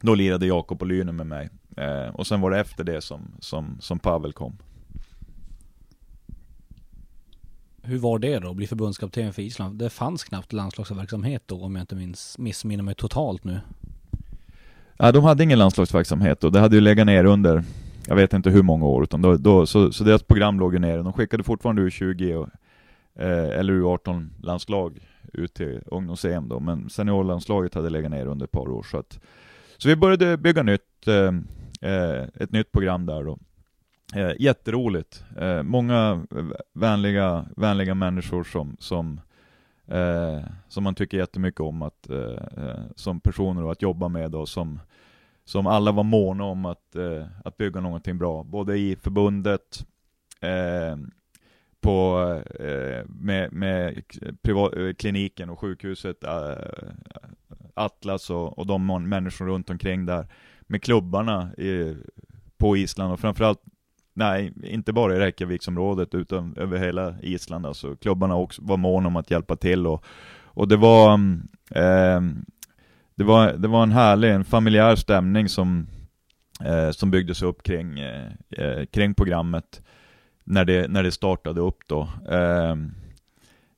[0.02, 1.50] Då lirade Jakob och Lyne med mig.
[1.78, 4.58] Eh, och sen var det efter det som, som, som Pavel kom.
[7.86, 9.80] Hur var det då, att bli förbundskapten för Island?
[9.80, 13.60] Det fanns knappt landslagsverksamhet då, om jag inte minns, missminner mig totalt nu.
[14.98, 17.64] Ja, de hade ingen landslagsverksamhet och det hade ju legat ner under
[18.08, 20.80] jag vet inte hur många år, utan då, då, så, så deras program låg ju
[20.80, 21.02] nere.
[21.02, 22.50] De skickade fortfarande U20 och,
[23.24, 25.00] eh, eller U18-landslag
[25.34, 28.84] ut till ungdoms-EM då, men seniorlandslaget hade legat ner under ett par år.
[28.84, 29.20] Så, att,
[29.78, 31.34] så vi började bygga nytt, eh,
[31.92, 33.40] eh ett nytt program där då.
[34.16, 35.26] Eh, jätteroligt.
[35.38, 36.26] Eh, många
[36.74, 39.20] vänliga, vänliga människor som, som
[39.88, 44.50] eh, som man tycker jättemycket om att, eh, eh, som personer att jobba med och
[44.50, 44.80] som,
[45.46, 49.86] som alla var måna om att, eh, att bygga någonting bra, både i förbundet,
[50.42, 50.98] eh,
[51.82, 52.20] på,
[52.60, 54.04] eh, med, med
[54.42, 56.54] privat, eh, kliniken och sjukhuset, eh,
[57.74, 60.28] Atlas och, och de människor runt omkring där,
[60.62, 61.96] med klubbarna i,
[62.58, 63.62] på Island och framförallt
[64.14, 67.96] Nej, inte bara i Reykjaviksområdet utan över hela Island alltså.
[67.96, 70.06] Klubbarna också var måna om att hjälpa till och,
[70.44, 71.14] och det var
[71.76, 72.22] eh,
[73.16, 75.88] det var, det var en härlig, en familjär stämning som,
[76.64, 79.82] eh, som byggdes upp kring, eh, eh kring programmet
[80.44, 82.02] när det, när det startade upp då.
[82.30, 82.76] Eh,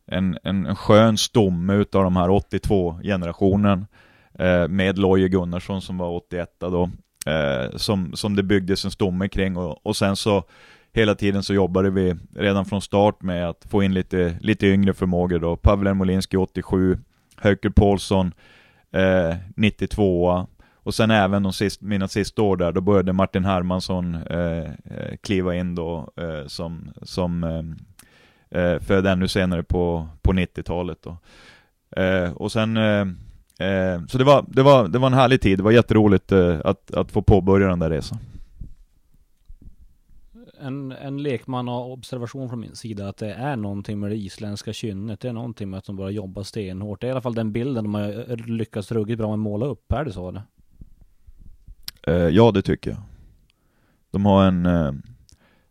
[0.08, 3.86] en, en, en skön stomme utav de här 82-generationen
[4.39, 6.89] eh, med Loje Gunnarsson som var 81 då
[7.25, 10.43] eh, som, som det byggdes en stomme kring och, och sen så
[10.93, 14.93] hela tiden så jobbade vi redan från start med att få in lite, lite yngre
[14.93, 15.55] förmågor då.
[15.55, 16.97] Pavlen Molinski 87,
[17.38, 18.33] Höker Paulsson
[18.91, 20.47] eh, 92
[20.85, 25.15] och sen även de sist, mina sista år där, då började Martin Hermansson eh, eh
[25.23, 31.17] kliva in då eh, som, som eh, eh född ännu senare på, på 90-talet då.
[32.01, 33.05] Eh, och sen eh,
[33.59, 36.59] Eh, så det var, det, var, det var en härlig tid, det var jätteroligt eh,
[36.63, 38.17] att, att få påbörja den där resan.
[40.61, 45.19] En, en lekmannaobservation från min sida att det är någonting med det isländska kynnet.
[45.19, 47.01] Det är någonting med att de bara jobbar stenhårt.
[47.01, 49.65] Det är i alla fall den bilden de har lyckats ruggigt bra med att måla
[49.65, 49.91] upp.
[49.91, 50.41] Är det så eller?
[52.07, 52.99] Eh, ja, det tycker jag.
[54.11, 54.91] De har en, eh,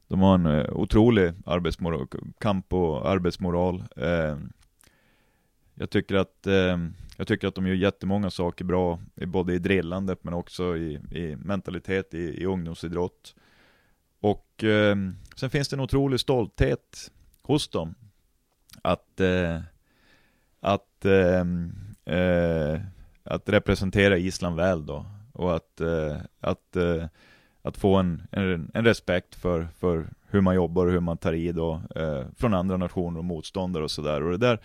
[0.08, 2.06] de har en eh, otrolig arbetsmoral,
[2.38, 3.84] kamp och arbetsmoral.
[3.96, 4.36] Eh,
[5.74, 6.46] jag tycker att
[7.16, 11.36] jag tycker att de gör jättemånga saker bra, både i drillandet men också i, i
[11.36, 13.34] mentalitet i, i ungdomsidrott.
[14.20, 14.96] Och eh,
[15.36, 17.10] sen finns det en otrolig stolthet
[17.42, 17.94] hos dem.
[18.82, 19.60] Att, eh,
[20.60, 21.44] att, eh,
[22.16, 22.80] eh
[23.24, 25.06] att representera Island väl då.
[25.32, 27.06] Och att, eh, att, eh,
[27.62, 31.32] att få en, en, en, respekt för, för hur man jobbar och hur man tar
[31.32, 34.22] i då, eh, från andra nationer och motståndare och sådär.
[34.22, 34.58] Och det där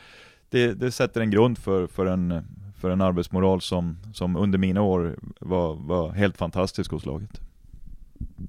[0.50, 2.44] det, det sätter en grund för, för, en,
[2.78, 7.42] för en arbetsmoral som, som under mina år var, var helt fantastisk hos laget.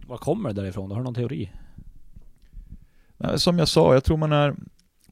[0.06, 0.90] Var kommer det därifrån?
[0.90, 1.52] Har du någon teori?
[3.36, 4.54] Som jag sa, jag tror man är,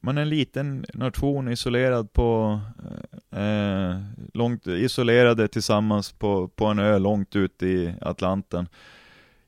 [0.01, 2.59] man är en liten nation isolerad på,
[3.31, 4.01] eh,
[4.33, 8.67] långt isolerade tillsammans på, på en ö långt ute i Atlanten,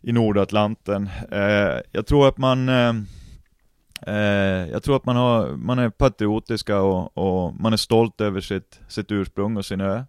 [0.01, 1.09] i Nordatlanten.
[1.31, 2.93] Eh, jag tror att man Eh,
[4.07, 8.41] Eh, jag tror att man, har, man är patriotiska och, och, man är stolt över
[8.41, 10.03] sitt, sitt ursprung och sin ö.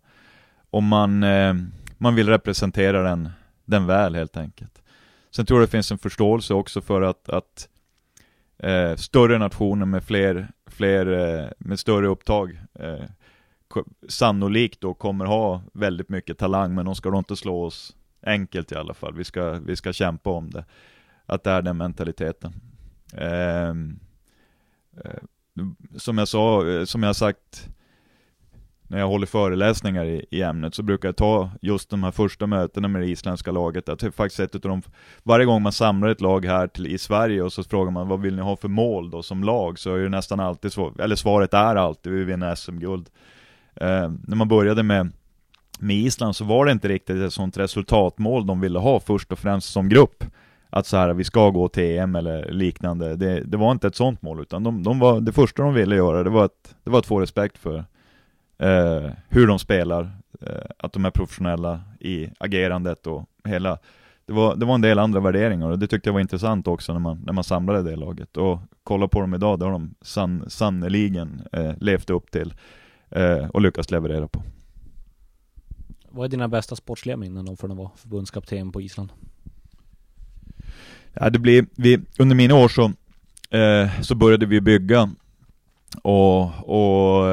[0.71, 1.55] Och man, eh,
[1.99, 3.31] man vill representera den,
[3.65, 4.83] den väl helt enkelt.
[5.31, 7.69] Sen tror jag det finns en förståelse också för att, att
[8.59, 13.05] eh, större nationer med fler, fler eh, med större upptag eh,
[14.09, 18.73] sannolikt då kommer ha väldigt mycket talang, men de ska då inte slå oss enkelt
[18.73, 19.15] i alla fall.
[19.15, 20.65] Vi ska, vi ska kämpa om det.
[21.27, 22.53] Att det är den mentaliteten.
[23.13, 23.99] Ehm,
[25.05, 25.23] eh,
[25.97, 27.69] som jag sa, eh, som jag sagt
[28.93, 32.47] när jag håller föreläsningar i, i, ämnet så brukar jag ta just de här första
[32.47, 33.89] mötena med det isländska laget.
[33.89, 34.83] Att det är faktiskt ett utav de,
[35.23, 38.21] varje gång man samlar ett lag här till, i Sverige och så frågar man vad
[38.21, 39.79] vill ni ha för mål då som lag?
[39.79, 43.09] Så är det nästan alltid svar, eller svaret är alltid vi vill vinna SM-guld.
[43.75, 45.13] Eh, när man började med,
[45.81, 49.39] med Island så var det inte riktigt ett sånt resultatmål de ville ha först och
[49.39, 50.25] främst som grupp
[50.73, 53.17] att så här, vi ska gå till EM eller liknande.
[53.17, 55.97] Det, det var inte ett sånt mål, utan de, de var, det första de ville
[55.97, 57.85] göra, det var att, det var att få respekt för
[58.59, 63.79] eh, hur de spelar, eh, att de är professionella i agerandet och hela
[64.27, 66.93] det var, det var en del andra värderingar och det tyckte jag var intressant också
[66.93, 68.37] när man, när man samlade det laget.
[68.37, 72.55] Och kolla på dem idag, det har de san, sannerligen eh, levt upp till
[73.11, 74.43] eh, och lyckats leverera på.
[76.09, 79.13] Vad är dina bästa sportsliga minnen då från att vara förbundskapten på Island?
[81.15, 82.93] Ja, det blir, vi, under mina år så,
[83.57, 85.11] eh, så började vi bygga
[86.03, 87.29] och, och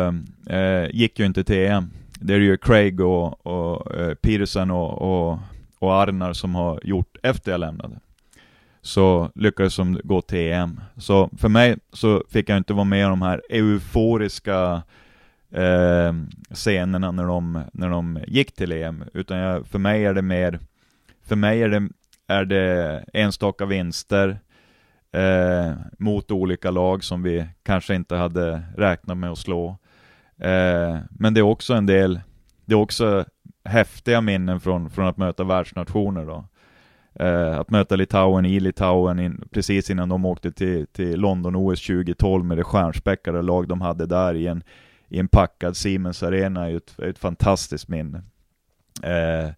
[0.54, 1.90] eh, gick ju inte till EM.
[2.20, 5.40] Det är ju Craig och, och eh, Peterson och, och,
[5.80, 8.00] och Arnar som har gjort efter jag lämnade.
[8.82, 10.82] Så lyckades de gå till EM.
[10.98, 14.82] Så för mig så fick jag inte vara med i de här euforiska
[15.52, 16.14] eh,
[16.52, 20.60] scenerna när de, när de gick till EM, utan jag, för mig är det mer,
[21.24, 21.90] för mig är det
[22.30, 24.40] är det enstaka vinster
[25.12, 29.78] eh, mot olika lag som vi kanske inte hade räknat med att slå.
[30.38, 32.20] Eh, men det är också en del,
[32.66, 33.26] det är också
[33.64, 36.46] häftiga minnen från, från att möta världsnationer då.
[37.24, 42.46] Eh, att möta Litauen i Litauen in, precis innan de åkte till, till London-OS 2012
[42.46, 44.64] med det stjärnspäckade lag de hade där i en,
[45.08, 48.24] i en packad Siemens Arena är ju ett, ett fantastiskt minne.
[49.04, 49.50] Eh,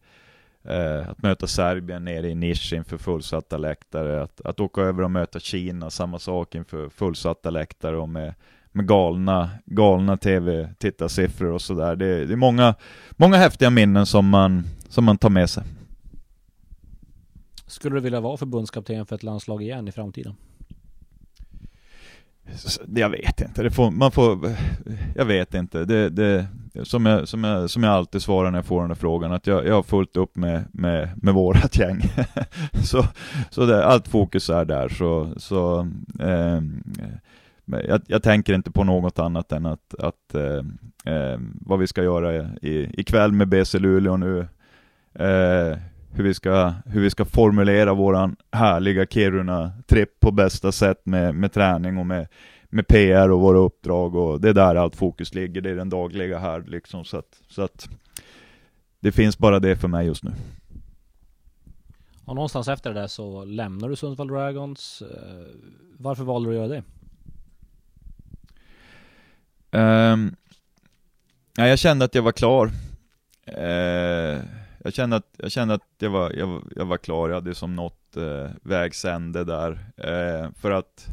[0.64, 5.12] eh, att möta Serbien nere i Nisch inför fullsatta läktare, att, att åka över och
[5.12, 8.34] möta Kina, samma sak inför fullsatta läktare och med,
[8.72, 11.95] med galna, galna tv-tittarsiffror och sådär.
[11.95, 12.76] Det, det är många,
[13.12, 15.64] många häftiga minnen som man, som man tar med sig.
[17.68, 20.36] Skulle du vilja vara förbundskapten för ett landslag igen i framtiden?
[22.96, 24.56] Jag vet inte, det får, man får,
[25.16, 25.86] jag vet inte.
[25.86, 26.48] Det, det,
[26.84, 29.48] som, jag, som, jag, som jag alltid svarar när jag får den här frågan, att
[29.48, 32.02] jag, jag har fullt upp med, med, med vårat gäng.
[32.84, 33.06] så
[33.50, 34.89] så det, allt fokus är där.
[34.89, 35.88] Så, så
[36.20, 36.62] eh,
[37.66, 42.04] jag, jag, tänker inte på något annat än att, att eh, eh, vad vi ska
[42.04, 44.48] göra i, ikväll med BC Luleå nu.
[45.14, 45.78] Eh,
[46.14, 51.53] hur vi ska, hur vi ska formulera våran härliga Kiruna-tripp på bästa sätt med, med
[51.53, 52.28] träning och med,
[52.70, 55.89] med PR och våra uppdrag och det är där allt fokus ligger, det är den
[55.89, 57.89] dagliga här liksom så att, så att
[58.99, 60.32] det finns bara det för mig just nu.
[62.26, 65.01] Och någonstans efter det där så lämnar du Sundsvall Dragons.
[65.01, 65.55] Eh,
[65.97, 66.84] varför valde du att göra det?
[70.14, 70.36] Um,
[71.57, 72.72] ja, jag kände att jag var klar.
[73.47, 74.41] Uh,
[74.84, 77.76] jag kände att, jag, kände att jag, var, jag, jag var klar, jag hade som
[77.76, 79.72] nått eh, vägs ände där.
[79.98, 81.08] Eh, för, att,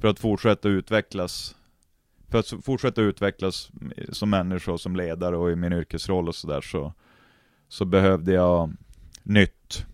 [0.00, 1.54] för att fortsätta utvecklas
[2.30, 3.70] för att fortsätta utvecklas
[4.08, 6.92] som människa och som ledare och i min yrkesroll och sådär så,
[7.68, 8.72] så behövde jag
[9.22, 9.86] nytt.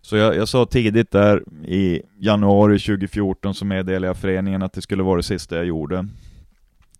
[0.00, 4.82] Så jag, jag sa tidigt där i januari 2014 så meddelade jag föreningen att det
[4.82, 6.08] skulle vara det sista jag gjorde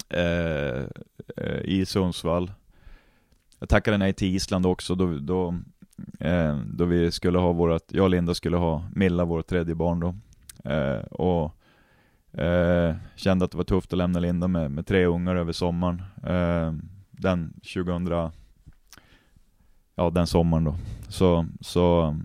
[0.09, 0.82] eh,
[1.36, 2.51] eh i Sundsvall.
[3.62, 5.54] Jag tackade nej till Island också då, då,
[6.20, 10.00] eh, då vi skulle ha vårat, jag och Linda skulle ha Milla, vårt tredje barn
[10.00, 10.14] då.
[10.70, 11.56] Eh, och
[12.40, 16.02] eh, kände att det var tufft att lämna Linda med, med tre ungar över sommaren.
[16.26, 16.72] Eh,
[17.10, 18.30] den 2000,
[19.94, 20.74] ja den sommaren då.
[21.08, 22.16] Så, så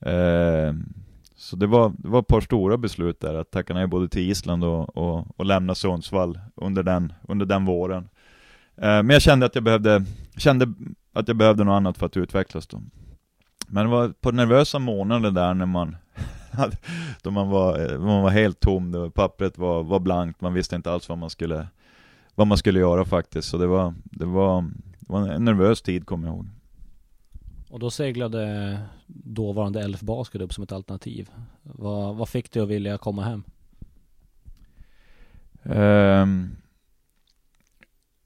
[0.00, 0.72] eh,
[1.36, 4.30] så det var, det var ett par stora beslut där, att tacka nej både till
[4.30, 8.08] Island och, och, och lämna Sundsvall under den, under den våren.
[8.80, 10.04] Eh, men jag kände att jag behövde,
[10.38, 10.74] kände
[11.12, 12.82] att jag behövde något annat för att utvecklas då.
[13.68, 15.96] Men det var på nervösa månader där när man
[17.22, 20.92] då man var, man var helt tom, det, pappret var, var blankt, man visste inte
[20.92, 21.66] alls vad man skulle
[22.34, 24.62] vad man skulle göra faktiskt, så det var, det var,
[25.00, 26.46] det var en nervös tid kommer jag ihåg.
[27.70, 31.30] Och då seglade dåvarande Elf Basket upp som ett alternativ.
[31.62, 33.44] Vad, vad fick dig att vilja komma hem?
[35.62, 36.56] Um,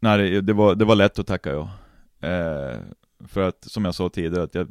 [0.02, 1.70] Nej, det, det, var, det var lätt att tacka ja.
[2.22, 2.78] Eh,
[3.28, 4.68] för att, som jag sa tidigare, att jag,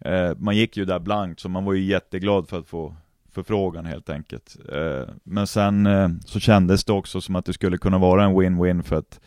[0.00, 2.94] eh, man gick ju där blankt, så man var ju jätteglad för att få
[3.32, 4.56] förfrågan helt enkelt.
[4.72, 8.36] Eh, men sen eh, så kändes det också som att det skulle kunna vara en
[8.36, 9.20] win-win för att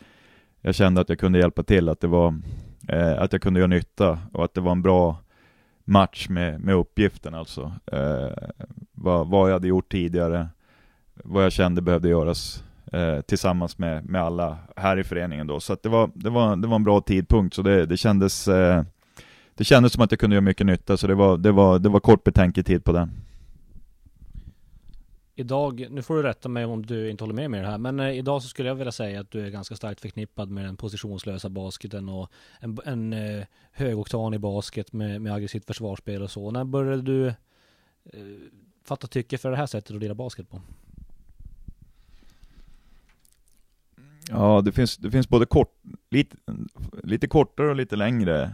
[0.62, 2.40] jag kände att jag kunde hjälpa till, att det var,
[2.88, 5.18] eh, att jag kunde göra nytta och att det var en bra
[5.84, 7.74] match med, med uppgiften alltså.
[7.86, 8.30] Eh,
[8.92, 10.48] vad, vad jag hade gjort tidigare,
[11.14, 12.64] vad jag kände behövde göras
[12.96, 15.60] eh, tillsammans med, med alla här i föreningen då.
[15.60, 18.48] Så att det, var, det, var, det var en bra tidpunkt, så det, det kändes
[18.48, 18.84] eh,
[19.56, 21.90] det kändes som att jag kunde göra mycket nytta, så det var, det var, det
[21.90, 23.12] var kort betänketid på den.
[25.38, 27.78] Idag, nu får du rätta mig om du inte håller med mig i det här,
[27.78, 30.66] men eh, idag så skulle jag vilja säga att du är ganska starkt förknippad med
[30.66, 32.30] den positionslösa basketen och
[32.60, 36.52] en, en eh, högoktanig basket med, med aggressivt försvarsspel och så.
[36.52, 37.34] När började du eh,
[38.84, 40.62] fatta tycke för det här sättet att lira basket på?
[44.30, 45.74] Ja, det finns, det finns både kort,
[46.12, 46.38] lite,
[47.04, 48.52] lite kortare och lite längre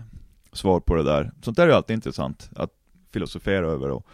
[0.53, 1.31] svar på det där.
[1.41, 2.71] Sånt där är ju alltid intressant att
[3.13, 4.07] filosofera över och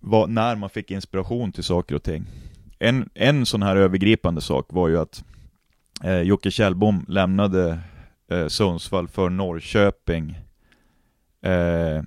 [0.00, 2.24] vad, när man fick inspiration till saker och ting.
[2.78, 5.24] En, en sån här övergripande sak var ju att
[6.04, 7.78] eh, Jocke Kjellbom lämnade
[8.30, 10.38] eh, Sundsvall för Norrköping
[11.42, 12.02] eh,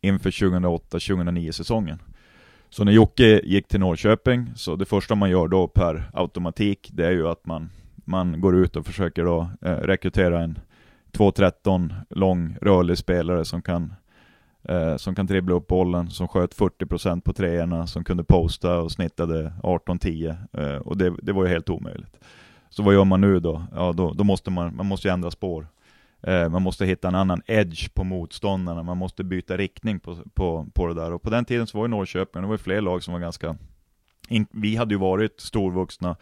[0.00, 1.98] inför 2008-2009 säsongen.
[2.72, 7.06] Så när Jocke gick till Norrköping, så det första man gör då per automatik, det
[7.06, 10.58] är ju att man, man går ut och försöker då eh, rekrytera en
[11.12, 13.94] 2.13 lång rörlig spelare som kan
[14.62, 18.92] eh, som kan dribbla upp bollen, som sköt 40% på treorna, som kunde posta och
[18.92, 22.16] snittade 18-10 eh, och det, det var ju helt omöjligt.
[22.70, 23.64] Så vad gör man nu då?
[23.74, 25.66] Ja, då, då måste man, man måste ju ändra spår.
[26.22, 30.66] Eh, man måste hitta en annan edge på motståndarna, man måste byta riktning på, på,
[30.74, 31.12] på det där.
[31.12, 33.20] Och på den tiden så var ju Norrköping, det var ju fler lag som var
[33.20, 33.56] ganska,
[34.28, 36.16] in, vi hade ju varit storvuxna,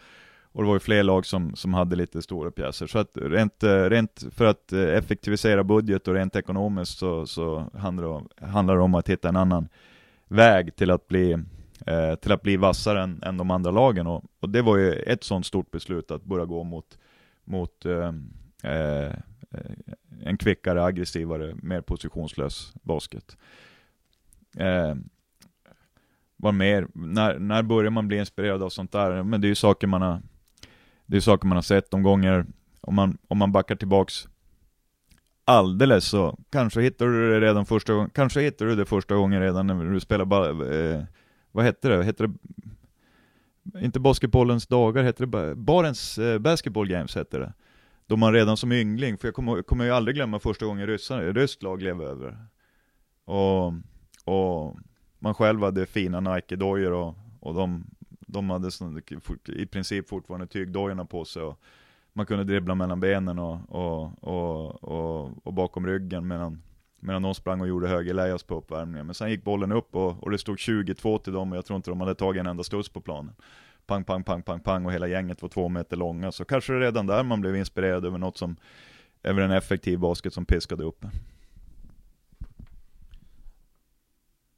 [0.53, 2.87] och det var ju fler lag som, som hade lite stora pjäser.
[2.87, 7.69] Så att rent, eh, rent för att eh, effektivisera budget och rent ekonomiskt så, så
[7.73, 9.67] handlar, det om, handlar det om att hitta en annan
[10.27, 11.31] väg till att bli
[11.85, 14.07] eh, till att bli vassare än, än de andra lagen.
[14.07, 16.97] Och, och, det var ju ett sånt stort beslut att börja gå mot,
[17.43, 18.13] mot eh,
[18.71, 19.13] eh,
[19.51, 19.93] Eh,
[20.23, 23.37] en kvickare, aggressivare, mer positionslös basket.
[24.57, 24.95] Eh,
[26.35, 26.87] vad mer?
[26.93, 29.23] När, när börjar man bli inspirerad av sånt där?
[29.23, 30.21] Men det är ju saker man har,
[31.05, 32.45] det är saker man har sett de gånger,
[32.81, 34.27] om man, om man backar tillbaks
[35.45, 39.41] alldeles så kanske hittar du det redan första gången, kanske hittar du det första gången
[39.41, 41.03] redan när du spelar bara, eh,
[41.51, 42.03] vad hette det?
[42.03, 42.33] Hette det
[43.81, 47.53] inte basketbollens dagar, hette det Barents eh, Basketball Games hette det.
[48.11, 51.21] Då man redan som yngling, för jag kommer, kommer ju aldrig glömma första gången ryssarna,
[51.21, 52.45] ryskt lag blev över.
[53.25, 53.73] Och,
[54.25, 54.77] och
[55.19, 59.01] man själv hade fina Nike-dojor och, och de, de hade sån,
[59.45, 61.41] i princip fortfarande tygdojorna på sig.
[61.41, 61.59] Och
[62.13, 66.61] man kunde dribbla mellan benen och, och, och, och, och bakom ryggen medan,
[66.99, 69.05] medan de sprang och gjorde högerlejas på uppvärmningen.
[69.05, 71.77] Men sen gick bollen upp och, och det stod 22 till dem och jag tror
[71.77, 73.35] inte de hade tagit en enda studs på planen.
[73.85, 76.31] Pang, pang, pang, pang, pang och hela gänget var två meter långa.
[76.31, 78.55] Så kanske redan där man blev inspirerad över något som,
[79.23, 81.05] över en effektiv basket som piskade upp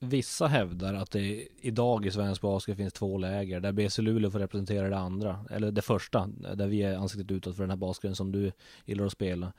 [0.03, 4.39] Vissa hävdar att det idag i svensk basket finns två läger där BC Luleå får
[4.39, 8.15] representera det andra, eller det första, där vi är ansiktet utåt för den här basketen
[8.15, 8.51] som du
[8.86, 9.53] gillar att spela.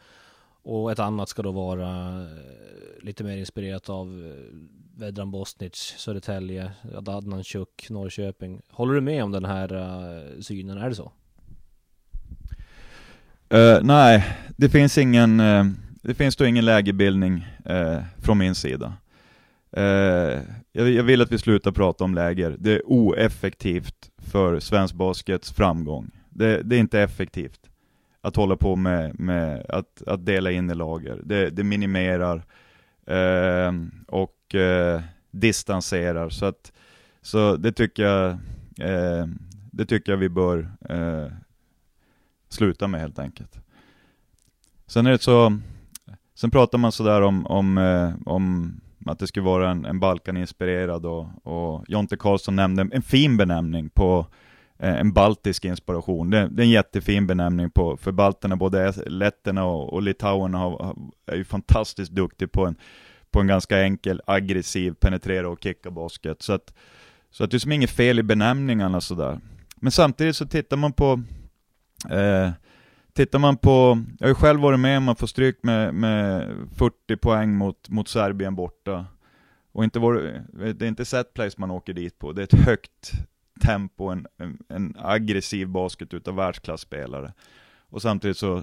[0.64, 4.58] Och ett annat ska då vara eh, lite mer inspirerat av eh,
[4.96, 6.72] Vedran Bosnic, Södertälje,
[7.06, 8.60] Adnan Chuk, Norrköping.
[8.70, 10.78] Håller du med om den här uh, synen?
[10.78, 11.12] Är det så?
[13.54, 14.24] Uh, nej,
[14.56, 15.64] det finns ingen, uh,
[16.02, 17.46] det finns då ingen lägerbildning
[18.18, 18.92] från min sida.
[20.72, 22.56] Jag, jag, vill att vi slutar prata om läger.
[22.58, 26.10] Det är oeffektivt för svensk baskets framgång.
[26.30, 27.70] Det, det är inte effektivt
[28.24, 31.20] att hålla på med, med att, att dela in i lager.
[31.24, 32.44] Det, det minimerar
[33.06, 33.72] eh,
[34.08, 36.30] och eh, distanserar.
[36.30, 36.72] Så, att,
[37.22, 38.30] så det tycker jag,
[38.80, 39.26] eh,
[39.72, 41.32] det tycker jag vi bör eh,
[42.48, 43.58] sluta med helt enkelt.
[44.86, 45.58] Sen är det så,
[46.34, 48.74] sen pratar man sådär om, om, eh, om
[49.06, 53.90] att det skulle vara en, en Balkan-inspirerad och, och Jonte Karlsson nämnde en fin benämning
[53.90, 54.26] på
[54.84, 56.30] Eh, en baltisk inspiration.
[56.30, 60.96] Det, det, är en jättefin benämning på, för balterna, både letterna och, och litauerna har,
[61.26, 62.76] är ju fantastiskt duktiga på en,
[63.30, 66.42] på en ganska enkel, aggressiv, penetrera och kicka basket.
[66.42, 66.74] Så att,
[67.30, 69.40] så att det är som inget fel i benämningarna sådär.
[69.76, 71.22] Men samtidigt så tittar man på
[72.10, 72.50] eh,
[73.12, 76.50] Tittar man på, jag har ju själv varit med om att få stryk med, med
[76.76, 79.06] 40 poäng mot, mot Serbien borta.
[79.72, 80.14] Och inte var,
[80.72, 83.12] det är inte set place man åker dit på, det är ett högt
[83.60, 87.32] tempo, en, en, en aggressiv basket utav världsklasspelare.
[87.88, 88.62] Och samtidigt så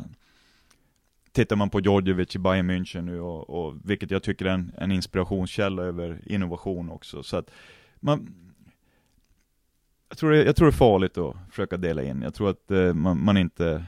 [1.32, 4.72] tittar man på Djordjevic i Bayern München nu, och, och, vilket jag tycker är en,
[4.78, 7.24] en inspirationskälla över innovation också.
[7.24, 7.52] Så att
[8.00, 8.36] man,
[10.10, 12.22] jag, tror det, jag tror det är farligt att försöka dela in.
[12.22, 13.86] Jag tror att eh, man, man inte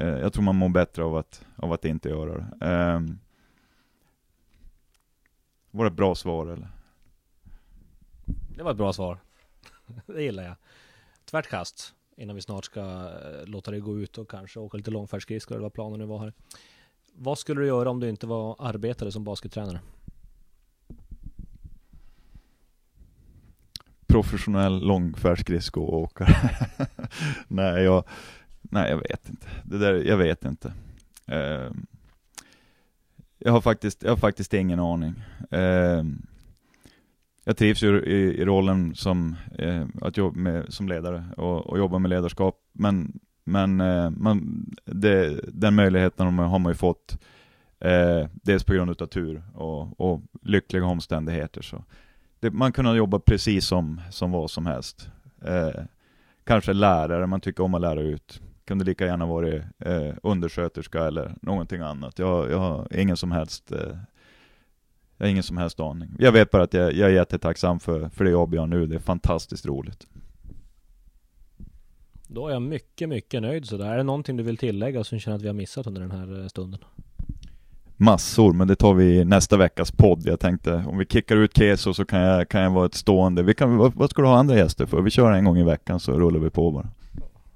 [0.00, 2.66] Eh, jag tror man mår bättre av att, av att inte göra det.
[2.66, 3.00] Eh,
[5.70, 6.68] var det ett bra svar eller?
[8.56, 9.18] Det var ett bra svar.
[10.06, 10.56] det gillar jag.
[11.24, 14.90] Tvärt kast innan vi snart ska eh, låta det gå ut och kanske åka lite
[14.90, 16.32] långfärdsskridskor eller vad planen nu var här.
[17.12, 19.80] Vad skulle du göra om du inte var arbetare som baskettränare?
[24.06, 26.50] Professionell långfärdsskridskoåkare.
[27.48, 28.04] Nej, jag,
[28.70, 29.46] Nej, jag vet inte.
[29.64, 30.72] Det där, jag vet inte.
[31.32, 31.70] Uh,
[33.38, 35.14] jag, har faktiskt, jag har faktiskt ingen aning.
[35.52, 36.04] Uh,
[37.48, 41.78] jag trivs ju i, i rollen som, eh, att jobba med, som ledare och, och
[41.78, 47.18] jobba med ledarskap, men, men eh, man, det, den möjligheten har man ju fått
[47.80, 51.62] eh, dels på grund av tur och, och lyckliga omständigheter.
[51.62, 51.84] Så
[52.40, 55.10] det, man kunde jobba precis som, som vad som helst.
[55.44, 55.82] Eh,
[56.44, 61.34] kanske lärare, man tycker om att lära ut kunde lika gärna varit eh, undersköterska eller
[61.42, 62.18] någonting annat.
[62.18, 63.96] Jag, jag har ingen som helst eh,
[65.18, 66.10] jag har ingen som helst aning.
[66.18, 68.86] Jag vet bara att jag, jag är jättetacksam för, för det jobb jag har nu.
[68.86, 70.06] Det är fantastiskt roligt.
[72.26, 73.92] Då är jag mycket, mycket nöjd sådär.
[73.92, 76.10] Är det någonting du vill tillägga som du känner att vi har missat under den
[76.10, 76.80] här eh, stunden?
[77.96, 80.22] Massor, men det tar vi i nästa veckas podd.
[80.26, 83.42] Jag tänkte om vi kickar ut Keso så kan jag, kan jag vara ett stående.
[83.42, 85.00] Vi kan, vad, vad ska du ha andra gäster för?
[85.00, 86.88] Vi kör en gång i veckan så rullar vi på bara.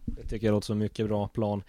[0.05, 1.63] Det tycker jag låter som mycket bra plan.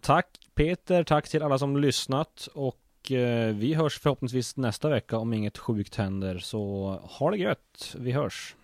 [0.00, 2.79] Tack Peter, tack till alla som lyssnat och
[3.10, 6.38] Eh, vi hörs förhoppningsvis nästa vecka om inget sjukt händer.
[6.38, 8.56] Så ha det gött, vi hörs.